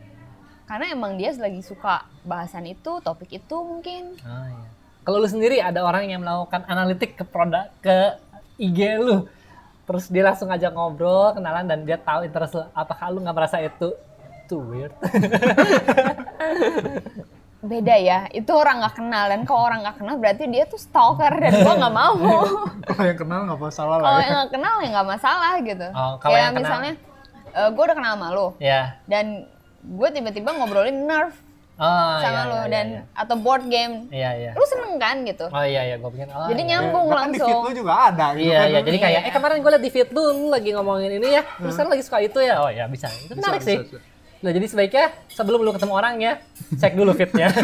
Karena 0.65 0.87
emang 0.89 1.21
dia 1.21 1.29
lagi 1.37 1.61
suka 1.61 2.09
bahasan 2.25 2.65
itu, 2.65 3.05
topik 3.05 3.29
itu 3.29 3.57
mungkin. 3.61 4.17
Oh, 4.19 4.47
iya. 4.49 4.69
Kalau 5.03 5.19
lu 5.19 5.29
sendiri 5.29 5.61
ada 5.61 5.83
orang 5.83 6.09
yang 6.09 6.25
melakukan 6.25 6.65
analitik 6.65 7.19
ke 7.19 7.25
produk 7.27 7.69
ke 7.85 8.17
IG 8.57 8.79
lu, 8.97 9.27
terus 9.83 10.07
dia 10.07 10.23
langsung 10.23 10.49
ajak 10.49 10.71
ngobrol, 10.71 11.35
kenalan 11.35 11.67
dan 11.67 11.83
dia 11.83 11.99
tahu 11.99 12.23
interest 12.23 12.55
lu. 12.55 12.63
Apakah 12.73 13.11
lu 13.11 13.21
nggak 13.21 13.37
merasa 13.37 13.59
itu 13.59 13.93
too 14.47 14.63
weird? 14.63 14.93
Beda 17.63 17.95
ya, 17.95 18.27
itu 18.35 18.51
orang 18.51 18.83
nggak 18.83 18.99
kenal 18.99 19.25
dan 19.31 19.41
kalau 19.47 19.71
orang 19.71 19.87
nggak 19.87 19.97
kenal 20.03 20.19
berarti 20.19 20.51
dia 20.51 20.67
tuh 20.67 20.83
stalker 20.83 21.31
dan 21.31 21.63
gua 21.63 21.75
nggak 21.79 21.95
mau. 21.95 22.15
Kalau 22.91 23.05
yang 23.07 23.19
kenal 23.23 23.41
nggak 23.47 23.61
masalah 23.63 23.97
lah 24.03 24.09
kalau 24.11 24.19
ya. 24.19 24.27
yang 24.27 24.35
nggak 24.35 24.51
kenal 24.51 24.75
ya 24.75 24.89
nggak 24.91 25.09
masalah 25.15 25.53
gitu. 25.63 25.87
Oh, 25.95 26.13
kalau 26.19 26.35
Kayak 26.35 26.43
yang 26.43 26.51
kenal. 26.51 26.63
misalnya, 26.67 26.93
gue 27.71 27.83
udah 27.87 27.97
kenal 27.97 28.13
sama 28.19 28.29
lo 28.35 28.47
ya. 28.59 28.83
dan 29.07 29.27
gue 29.79 30.09
tiba-tiba 30.11 30.51
ngobrolin 30.59 30.99
nerf 31.07 31.35
Oh, 31.83 32.15
sama 32.17 32.31
iya, 32.31 32.43
lo 32.47 32.55
iya, 32.55 32.67
dan 32.71 32.87
iya. 32.89 33.03
atau 33.13 33.35
board 33.37 33.65
game, 33.67 34.07
Iya, 34.09 34.31
iya. 34.39 34.51
lu 34.55 34.63
seneng 34.63 34.95
kan 34.97 35.17
gitu. 35.23 35.51
Oh 35.51 35.65
iya 35.65 35.83
iya, 35.83 35.97
gue 35.99 36.07
pikir. 36.09 36.31
Oh, 36.31 36.47
Jadi 36.47 36.63
iya. 36.63 36.71
nyambung 36.71 37.07
Bahkan 37.11 37.27
di 37.27 37.35
feed 37.35 37.43
langsung. 37.43 37.67
lu 37.67 37.73
juga 37.75 37.93
ada 38.07 38.27
gitu 38.33 38.47
Iya 38.47 38.55
kan. 38.57 38.69
iya, 38.69 38.81
jadi 38.81 38.99
kayak 39.01 39.13
Iya. 39.19 39.27
eh 39.27 39.33
kemarin 39.35 39.57
gue 39.59 39.71
liat 39.73 39.83
di 39.83 39.91
feed 39.91 40.09
lu, 40.09 40.23
lu 40.23 40.47
lagi 40.49 40.71
ngomongin 40.71 41.11
ini 41.13 41.29
ya, 41.33 41.43
terus 41.43 41.75
kan 41.75 41.87
lagi 41.87 42.01
suka 42.01 42.19
itu 42.21 42.39
ya, 42.39 42.55
oh 42.57 42.71
ya 42.71 42.87
bisa, 42.87 43.11
itu 43.11 43.27
Bisa, 43.29 43.37
menarik 43.37 43.61
bisa, 43.61 43.69
sih. 43.69 43.79
bisa. 43.83 43.99
Nah 44.39 44.51
jadi 44.51 44.67
sebaiknya 44.69 45.05
sebelum 45.29 45.59
lu 45.61 45.71
ketemu 45.71 45.93
orangnya, 45.93 46.33
cek 46.73 46.95
dulu 46.95 47.11
feednya. 47.13 47.51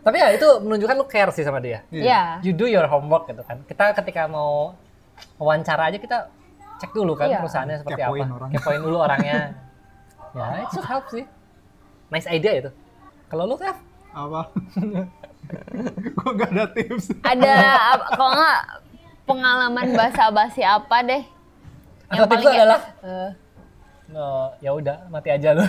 Tapi 0.00 0.16
ya 0.16 0.32
itu 0.32 0.48
menunjukkan 0.58 0.96
lu 0.96 1.04
care 1.06 1.28
sih 1.30 1.44
sama 1.44 1.60
dia. 1.60 1.84
Iya. 1.90 2.40
You 2.40 2.52
do 2.52 2.64
your 2.64 2.84
homework 2.84 3.28
gitu 3.28 3.40
kan. 3.40 3.60
Kita 3.62 3.92
ketika 3.94 4.24
mau 4.24 4.72
wawancara 5.36 5.88
aja 5.88 5.96
kita 5.96 6.32
cek 6.76 6.90
dulu 6.90 7.12
kan 7.12 7.28
Iya. 7.28 7.38
perusahaannya 7.38 7.76
seperti 7.78 8.00
Kepoin 8.00 8.24
apa. 8.24 8.34
orangnya. 8.34 8.56
Kepoin 8.56 8.80
dulu 8.80 8.96
orangnya. 8.98 9.36
ya, 10.38 10.44
it 10.58 10.68
should 10.72 10.86
help 10.86 11.04
sih. 11.08 11.24
Nice 12.10 12.26
idea 12.26 12.52
itu. 12.58 12.70
Kalau 13.30 13.46
lu 13.46 13.54
Kev, 13.54 13.78
Apa? 14.10 14.50
Gua 16.18 16.30
nggak 16.34 16.50
ada 16.50 16.64
tips. 16.74 17.14
Ada 17.22 17.54
kalau 18.10 18.30
nggak 18.34 18.60
pengalaman 19.26 19.86
basa-basi 19.94 20.62
apa 20.66 20.96
deh? 21.06 21.22
Atau 22.10 22.26
tips 22.26 22.42
lu 22.42 22.50
kayak, 22.50 22.58
adalah? 22.66 22.80
eh, 23.06 23.30
no, 24.10 24.50
ya 24.58 24.70
udah 24.74 24.96
mati 25.10 25.30
aja 25.30 25.54
lu. 25.54 25.62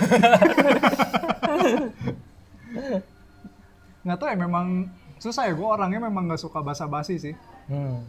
Nggak 4.02 4.18
tahu 4.18 4.28
ya 4.34 4.38
memang 4.38 4.90
susah 5.22 5.46
ya. 5.46 5.54
Gue 5.54 5.70
orangnya 5.70 6.02
memang 6.02 6.26
nggak 6.26 6.42
suka 6.42 6.66
basa-basi 6.66 7.22
sih. 7.22 7.36
hmm. 7.70 8.02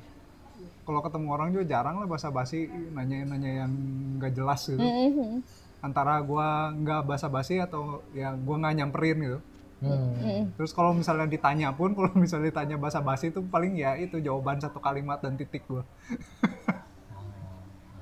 Kalau 0.82 0.98
ketemu 0.98 1.26
orang 1.30 1.48
juga 1.54 1.64
jarang 1.78 2.02
lah 2.02 2.10
basa-basi 2.10 2.66
nanya-nanya 2.66 3.64
yang 3.64 3.72
nggak 4.18 4.32
jelas 4.34 4.66
gitu. 4.66 4.82
mhm. 4.82 5.38
Antara 5.82 6.22
gua 6.22 6.70
nggak 6.70 7.02
basa-basi 7.04 7.58
atau 7.58 8.00
ya 8.14 8.32
gua 8.32 8.56
nggak 8.56 8.74
nyamperin 8.78 9.18
gitu. 9.18 9.38
Hmm. 9.82 10.54
Terus 10.54 10.70
kalau 10.70 10.94
misalnya 10.94 11.26
ditanya 11.26 11.74
pun, 11.74 11.90
kalau 11.98 12.14
misalnya 12.14 12.54
ditanya 12.54 12.78
basa-basi 12.78 13.34
itu 13.34 13.42
paling 13.42 13.74
ya 13.74 13.98
itu 13.98 14.22
jawaban 14.22 14.62
satu 14.62 14.78
kalimat 14.78 15.18
dan 15.18 15.34
titik 15.34 15.66
gua. 15.66 15.82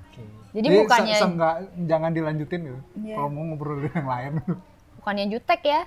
Oke. 0.04 0.22
Jadi 0.52 0.66
se- 0.68 0.76
bukannya 0.76 1.14
seenggak 1.16 1.54
jangan 1.88 2.10
dilanjutin 2.12 2.60
gitu. 2.68 2.80
Iya. 3.00 3.14
Kalau 3.16 3.28
mau 3.32 3.42
ngobrol 3.48 3.80
dengan 3.80 3.96
yang 3.96 4.08
lain. 4.08 4.32
bukannya 5.00 5.26
jutek 5.32 5.62
ya? 5.64 5.82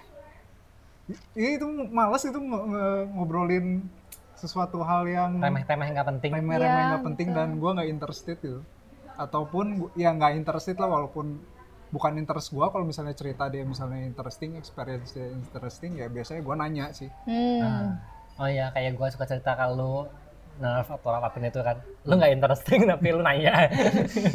Iya 1.38 1.50
itu 1.60 1.68
males 1.92 2.24
itu 2.24 2.40
ngobrolin 3.14 3.84
sesuatu 4.34 4.82
hal 4.82 5.06
yang 5.06 5.38
Remeh-temeh 5.38 5.94
nggak 5.94 6.08
penting. 6.16 6.32
remeh-remeh 6.34 6.74
Iya, 6.74 6.90
nggak 6.96 7.04
penting 7.06 7.28
dan 7.32 7.62
gua 7.62 7.78
nggak 7.78 7.90
interested 7.92 8.40
gitu. 8.42 8.66
Ataupun 9.14 9.94
ya 9.94 10.10
nggak 10.10 10.42
interested 10.42 10.74
lah 10.80 10.90
walaupun 10.90 11.38
bukan 11.94 12.18
interest 12.18 12.50
gua 12.50 12.74
kalau 12.74 12.90
misalnya 12.90 13.14
cerita 13.14 13.46
dia 13.54 13.62
misalnya 13.62 14.02
interesting, 14.02 14.58
experience 14.58 15.14
dia 15.14 15.30
interesting 15.30 16.02
ya 16.02 16.10
biasanya 16.10 16.42
gua 16.42 16.56
nanya 16.58 16.90
sih. 16.90 17.14
Hmm. 17.30 17.62
Ah. 17.62 17.94
Oh 18.42 18.50
iya, 18.50 18.74
kayak 18.74 18.98
gue 18.98 19.08
suka 19.14 19.30
cerita 19.30 19.54
kalau 19.54 20.10
nerf 20.58 20.90
atau 20.90 21.10
apa 21.14 21.30
pun 21.30 21.46
itu 21.46 21.62
kan. 21.62 21.78
Lu 22.06 22.18
nggak 22.18 22.34
interesting 22.34 22.86
tapi 22.92 23.08
lu 23.14 23.22
nanya. 23.22 23.70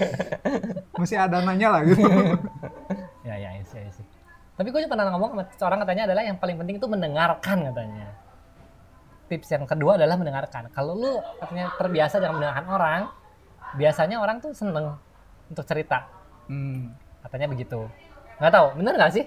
Masih 1.01 1.19
ada 1.19 1.43
nanya 1.43 1.69
lah 1.75 1.83
gitu. 1.83 2.03
ya 3.29 3.35
ya 3.35 3.51
isi 3.59 3.79
isi. 3.83 4.03
Tapi 4.55 4.69
gue 4.71 4.87
pernah 4.91 5.11
ngomong 5.15 5.35
sama 5.35 5.45
seorang 5.55 5.79
katanya 5.83 6.11
adalah 6.11 6.23
yang 6.27 6.39
paling 6.39 6.59
penting 6.59 6.79
itu 6.79 6.87
mendengarkan 6.87 7.59
katanya. 7.71 8.07
Tips 9.31 9.51
yang 9.55 9.67
kedua 9.67 9.99
adalah 9.99 10.15
mendengarkan. 10.15 10.71
Kalau 10.71 10.95
lu 10.95 11.13
katanya 11.43 11.75
terbiasa 11.75 12.23
dengan 12.23 12.39
mendengarkan 12.39 12.67
orang, 12.71 13.03
biasanya 13.75 14.17
orang 14.23 14.39
tuh 14.39 14.55
seneng 14.55 14.95
untuk 15.51 15.65
cerita. 15.67 16.07
hmm. 16.47 17.08
Katanya 17.25 17.47
begitu. 17.51 17.81
Nggak 18.39 18.53
tahu, 18.55 18.67
bener 18.79 18.95
nggak 18.99 19.15
sih? 19.15 19.27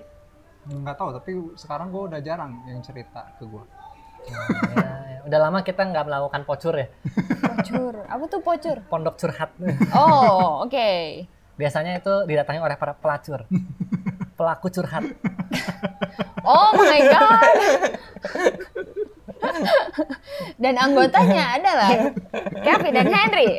nggak 0.61 0.93
tahu 0.93 1.09
tapi 1.17 1.31
sekarang 1.57 1.89
gua 1.89 2.05
udah 2.05 2.21
jarang 2.21 2.53
yang 2.69 2.77
cerita 2.85 3.33
ke 3.41 3.49
gua. 3.49 3.65
Ya, 4.29 4.37
ya. 4.77 5.19
Udah 5.25 5.39
lama 5.41 5.65
kita 5.65 5.81
nggak 5.81 6.05
melakukan 6.05 6.45
pocur 6.45 6.77
ya, 6.77 6.85
Pocur. 7.41 8.05
Apa 8.05 8.23
tuh 8.29 8.41
pocur? 8.45 8.77
pondok 8.85 9.17
curhat. 9.17 9.49
Oh, 9.97 10.61
oke. 10.61 10.89
Biasanya 11.57 11.97
itu 11.97 12.13
didatangi 12.29 12.61
oleh 12.61 12.77
para 12.77 12.93
pelacur, 12.93 13.49
pelaku 14.37 14.69
curhat. 14.69 15.01
Oh 16.45 16.77
my 16.77 16.99
god. 17.09 17.53
dan 20.61 20.73
anggotanya 20.77 21.57
adalah 21.57 21.91
Kevin 22.61 22.93
dan 22.93 23.07
Henry. 23.09 23.49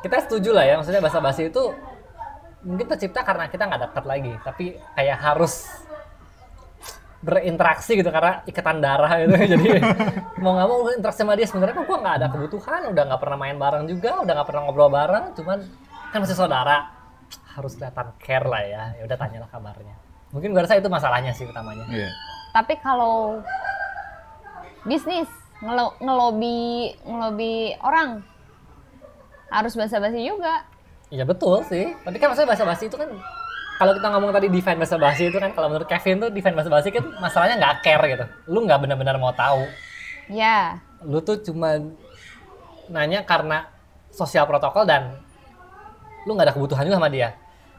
Kita 0.00 0.16
setuju 0.22 0.54
lah 0.54 0.64
ya, 0.66 0.74
maksudnya 0.78 1.02
bahasa 1.02 1.18
basi 1.18 1.50
itu 1.50 1.74
mungkin 2.60 2.86
tercipta 2.88 3.24
karena 3.24 3.48
kita 3.48 3.64
nggak 3.66 3.80
dekat 3.90 4.04
lagi, 4.04 4.32
tapi 4.44 4.64
kayak 4.96 5.18
harus 5.20 5.68
berinteraksi 7.20 8.00
gitu 8.00 8.08
karena 8.08 8.40
ikatan 8.48 8.80
darah 8.80 9.12
gitu. 9.20 9.32
Jadi 9.56 9.68
mau 10.40 10.56
nggak 10.56 10.68
mau 10.68 10.78
interaksi 10.88 11.20
sama 11.20 11.36
dia. 11.36 11.46
Sebenarnya 11.48 11.76
kan 11.76 11.84
gua 11.84 11.98
nggak 12.00 12.16
ada 12.16 12.26
kebutuhan 12.32 12.80
udah 12.92 13.02
nggak 13.12 13.20
pernah 13.20 13.38
main 13.38 13.56
bareng 13.60 13.84
juga 13.88 14.24
udah 14.24 14.32
nggak 14.40 14.48
pernah 14.48 14.62
ngobrol 14.64 14.90
bareng. 14.92 15.24
Cuman 15.36 15.58
kan 16.10 16.18
masih 16.24 16.36
saudara 16.36 16.96
harus 17.54 17.76
kelihatan 17.76 18.08
care 18.16 18.46
lah 18.48 18.62
ya. 18.64 18.82
Ya 18.96 19.02
udah 19.04 19.16
tanyalah 19.20 19.48
kabarnya. 19.52 19.96
Mungkin 20.32 20.48
gua 20.56 20.64
rasa 20.64 20.80
itu 20.80 20.88
masalahnya 20.88 21.32
sih 21.36 21.44
utamanya. 21.44 21.84
Iya. 21.92 22.08
Tapi 22.56 22.74
kalau 22.80 23.44
bisnis 24.88 25.28
ngelo 25.60 25.92
ngelobi 26.00 26.96
ngelobi 27.04 27.76
orang 27.84 28.24
harus 29.52 29.76
basa-basi 29.76 30.24
juga. 30.24 30.64
Iya 31.10 31.26
betul 31.26 31.66
sih. 31.66 31.94
Tapi 32.06 32.16
kan 32.22 32.30
maksudnya 32.32 32.50
bahasa 32.54 32.64
basi 32.64 32.86
itu 32.86 32.96
kan 32.96 33.10
kalau 33.80 33.92
kita 33.96 34.08
ngomong 34.12 34.30
tadi 34.30 34.46
define 34.52 34.78
bahasa 34.78 34.96
basi 34.96 35.22
itu 35.32 35.38
kan 35.42 35.50
kalau 35.56 35.68
menurut 35.72 35.88
Kevin 35.90 36.22
tuh 36.22 36.30
define 36.30 36.54
bahasa 36.54 36.70
basi 36.70 36.88
kan 36.94 37.04
masalahnya 37.18 37.56
nggak 37.58 37.74
care 37.82 38.04
gitu. 38.06 38.24
Lu 38.46 38.62
nggak 38.62 38.78
benar-benar 38.78 39.18
mau 39.18 39.34
tahu. 39.34 39.66
Ya, 40.30 40.78
Lu 41.02 41.18
tuh 41.24 41.40
cuma 41.40 41.80
nanya 42.92 43.24
karena 43.24 43.64
sosial 44.12 44.44
protokol 44.44 44.84
dan 44.84 45.16
lu 46.28 46.36
nggak 46.36 46.52
ada 46.52 46.54
kebutuhan 46.54 46.84
juga 46.84 47.00
sama 47.00 47.08
dia. 47.08 47.32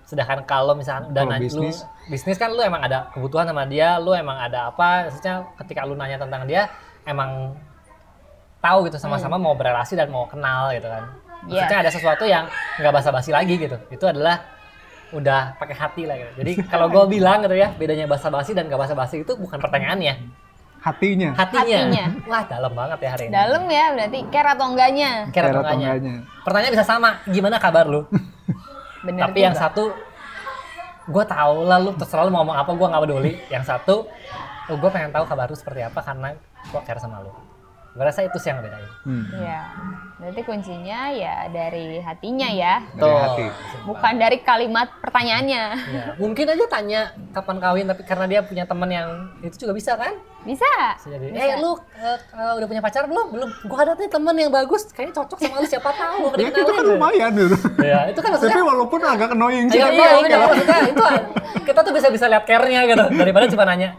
Sedangkan 0.08 0.42
kalau 0.50 0.74
misalnya 0.74 1.08
udah 1.14 1.24
nanya 1.30 1.46
bisnis? 1.46 1.86
lu 1.86 2.10
bisnis 2.10 2.38
kan 2.42 2.50
lu 2.50 2.60
emang 2.66 2.82
ada 2.82 3.14
kebutuhan 3.14 3.46
sama 3.46 3.70
dia, 3.70 4.02
lu 4.02 4.18
emang 4.18 4.42
ada 4.42 4.74
apa, 4.74 5.06
maksudnya 5.08 5.46
ketika 5.62 5.86
lu 5.86 5.94
nanya 5.94 6.18
tentang 6.18 6.50
dia 6.50 6.66
emang 7.06 7.54
tahu 8.62 8.90
gitu 8.90 8.98
sama-sama 8.98 9.38
mau 9.38 9.54
berelasi 9.54 9.94
dan 9.94 10.10
mau 10.10 10.26
kenal 10.26 10.74
gitu 10.74 10.90
kan. 10.90 11.04
Maksudnya 11.46 11.80
ada 11.82 11.92
sesuatu 11.92 12.24
yang 12.26 12.46
nggak 12.78 12.94
basa-basi 12.94 13.34
lagi 13.34 13.58
gitu. 13.58 13.78
Itu 13.90 14.06
adalah 14.06 14.42
udah 15.12 15.60
pakai 15.60 15.76
hati 15.76 16.04
lah 16.08 16.16
gitu. 16.16 16.32
Jadi 16.44 16.52
kalau 16.72 16.88
gue 16.88 17.04
bilang 17.12 17.44
gitu 17.44 17.56
ya, 17.56 17.76
bedanya 17.76 18.08
basa-basi 18.08 18.56
dan 18.56 18.72
gak 18.72 18.80
basa-basi 18.80 19.28
itu 19.28 19.34
bukan 19.36 19.60
pertanyaannya, 19.60 20.16
Hatinya. 20.82 21.36
hatinya. 21.38 21.78
Hatinya. 21.78 22.06
Wah 22.26 22.44
dalam 22.48 22.72
banget 22.74 22.98
ya 23.06 23.10
hari 23.14 23.24
ini. 23.28 23.34
dalam 23.36 23.64
ya 23.70 23.86
berarti 23.94 24.20
care 24.34 24.50
atau 24.56 24.66
enggaknya. 24.72 25.12
Care 25.30 25.48
atau 25.52 25.62
enggaknya. 25.62 26.14
Pertanyaan 26.42 26.74
bisa 26.74 26.86
sama, 26.88 27.10
gimana 27.28 27.60
kabar 27.62 27.86
lu? 27.86 28.08
Bener 29.06 29.30
Tapi 29.30 29.40
yang 29.44 29.54
juga. 29.54 29.64
satu, 29.68 29.84
gue 31.12 31.24
tahu 31.26 31.58
lah 31.68 31.78
lu 31.82 31.92
terserah 31.98 32.24
lu 32.26 32.32
mau 32.32 32.42
ngomong 32.46 32.58
apa, 32.58 32.72
gue 32.72 32.88
nggak 32.88 33.04
peduli. 33.04 33.34
Yang 33.52 33.64
satu, 33.68 33.96
oh, 34.72 34.78
gue 34.80 34.90
pengen 34.90 35.12
tahu 35.12 35.26
kabar 35.28 35.52
lu 35.52 35.58
seperti 35.58 35.82
apa 35.86 36.00
karena 36.02 36.34
gue 36.66 36.82
care 36.88 37.02
sama 37.02 37.20
lu. 37.22 37.34
Gue 37.92 38.08
rasa 38.08 38.24
itu 38.24 38.38
sih 38.40 38.48
yang 38.48 38.64
bedain. 38.64 38.88
Hmm. 39.04 39.26
Iya. 39.36 39.62
Berarti 40.22 40.42
kuncinya 40.48 41.12
ya 41.12 41.50
dari 41.52 42.00
hatinya 42.00 42.48
ya, 42.48 42.80
Dari 42.94 43.04
Tuh. 43.04 43.18
hati. 43.20 43.46
bukan 43.84 44.14
dari 44.22 44.38
kalimat 44.46 44.88
pertanyaannya. 45.02 45.64
Ya, 45.90 46.06
mungkin 46.16 46.46
aja 46.46 46.66
tanya 46.70 47.02
kapan 47.34 47.58
kawin, 47.58 47.86
tapi 47.90 48.06
karena 48.06 48.30
dia 48.30 48.40
punya 48.46 48.64
teman 48.70 48.86
yang 48.88 49.34
itu 49.42 49.66
juga 49.66 49.74
bisa 49.74 49.98
kan? 49.98 50.14
Bisa. 50.46 50.70
Bisa 51.02 51.10
jadi. 51.10 51.26
Bisa. 51.36 51.42
Eh 51.42 51.58
lu 51.58 51.74
eh, 51.98 52.18
eh, 52.38 52.54
udah 52.62 52.68
punya 52.70 52.82
pacar 52.86 53.10
belum? 53.10 53.28
Belum. 53.34 53.50
Gua 53.66 53.80
ada 53.82 53.98
nih 53.98 54.08
temen 54.14 54.36
yang 54.38 54.54
bagus, 54.54 54.88
kayaknya 54.94 55.14
cocok 55.26 55.38
sama 55.42 55.56
lu 55.58 55.68
siapa 55.68 55.90
tahu. 55.90 56.18
Gua 56.32 56.38
Ya 56.38 56.48
itu 56.54 56.72
kan 56.72 56.86
lumayan 56.86 57.32
gitu. 57.34 57.58
Iya, 57.82 58.00
itu 58.14 58.20
kan 58.22 58.30
maksudnya 58.38 58.56
Tapi 58.62 58.70
walaupun 58.70 59.00
agak 59.02 59.30
annoying 59.34 59.68
sih. 59.74 59.82
Iya, 59.82 59.86
tapi 59.90 60.00
iya, 60.00 60.10
iya, 60.22 60.38
maksudnya 60.38 60.80
itu 60.86 61.06
kita 61.66 61.80
tuh 61.82 61.94
bisa 61.98 62.08
bisa 62.14 62.26
lihat 62.30 62.46
care-nya 62.46 62.82
gitu 62.86 63.06
daripada 63.18 63.46
cuma 63.50 63.66
nanya 63.66 63.98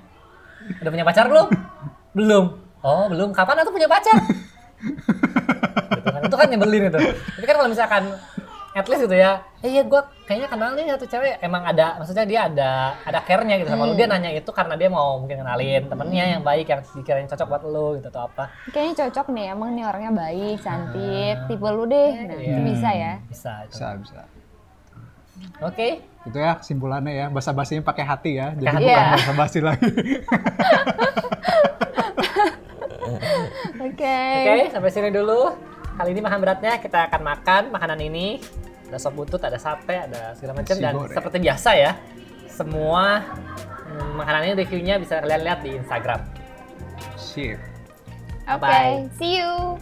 udah 0.79 0.91
punya 0.95 1.05
pacar 1.05 1.27
belum? 1.27 1.47
Belum. 2.17 2.62
Oh, 2.83 3.07
belum. 3.07 3.31
Kapan 3.31 3.62
aku 3.62 3.71
punya 3.71 3.87
pacar? 3.87 4.14
gitu 5.95 6.09
kan. 6.11 6.21
Itu 6.27 6.37
kan 6.37 6.47
nyebelin 6.51 6.90
itu. 6.90 6.99
Tapi 7.38 7.47
kan 7.47 7.55
kalau 7.57 7.71
misalkan 7.71 8.05
at 8.73 8.88
least 8.88 9.05
gitu 9.05 9.12
ya, 9.12 9.45
eh 9.61 9.68
iya 9.68 9.85
gue 9.85 10.01
kayaknya 10.25 10.49
kenal 10.49 10.73
nih 10.73 10.88
satu 10.90 11.05
cewek 11.05 11.37
emang 11.38 11.61
ada, 11.62 12.01
maksudnya 12.01 12.25
dia 12.25 12.49
ada 12.49 12.97
ada 13.05 13.21
care-nya 13.21 13.61
gitu 13.61 13.68
sama 13.68 13.85
lu. 13.85 13.92
Dia 13.92 14.09
nanya 14.09 14.33
itu 14.33 14.49
karena 14.49 14.75
dia 14.75 14.88
mau 14.88 15.21
mungkin 15.21 15.38
kenalin 15.38 15.87
temennya 15.87 16.25
yang 16.33 16.42
baik 16.42 16.66
yang 16.66 16.81
dikirain 16.81 17.29
cocok 17.29 17.47
buat 17.47 17.62
lu 17.62 18.01
gitu 18.01 18.09
atau 18.09 18.27
apa. 18.27 18.49
Kayaknya 18.73 19.07
cocok 19.07 19.27
nih, 19.29 19.45
emang 19.53 19.71
nih 19.77 19.85
orangnya 19.85 20.12
baik, 20.16 20.57
cantik, 20.59 21.37
tipe 21.47 21.68
lu 21.68 21.85
deh. 21.85 22.11
Nah, 22.16 22.33
itu 22.33 22.49
Iya. 22.49 22.59
bisa 22.64 22.88
ya. 22.90 23.12
Bisa 23.29 23.53
itu. 23.62 23.73
Bisa, 23.77 23.87
bisa. 24.01 24.21
Oke. 25.61 25.88
Itu 26.25 26.38
ya 26.38 26.57
kesimpulannya 26.57 27.12
ya, 27.12 27.27
basa-basinya 27.29 27.83
pakai 27.85 28.05
hati 28.09 28.31
ya. 28.40 28.57
Jadi 28.57 28.66
hati. 28.66 28.85
bukan 28.88 29.05
Iya. 29.05 29.12
basa-basi 29.21 29.59
lagi. 29.61 29.85
Oke. 33.87 34.19
Oke, 34.47 34.65
sampai 34.71 34.91
sini 34.91 35.11
dulu. 35.11 35.55
Kali 35.93 36.11
ini 36.17 36.21
makan 36.25 36.38
beratnya 36.41 36.81
kita 36.81 37.11
akan 37.11 37.21
makan 37.21 37.62
makanan 37.75 38.01
ini. 38.01 38.41
Ada 38.88 39.09
sop 39.09 39.17
butut, 39.17 39.41
ada 39.41 39.57
sate, 39.57 40.05
ada 40.09 40.37
segala 40.37 40.61
macam 40.61 40.77
dan 40.77 40.93
seperti 41.09 41.38
biasa 41.41 41.71
ya, 41.81 41.97
semua 42.45 43.25
hmm, 43.88 44.21
makanan 44.21 44.41
ini 44.53 44.55
reviewnya 44.61 45.01
bisa 45.01 45.25
kalian 45.25 45.43
lihat 45.49 45.61
di 45.65 45.71
Instagram. 45.81 46.21
Shit. 47.17 47.57
Oke, 48.45 48.61
Bye. 48.61 49.09
see 49.17 49.41
you. 49.41 49.81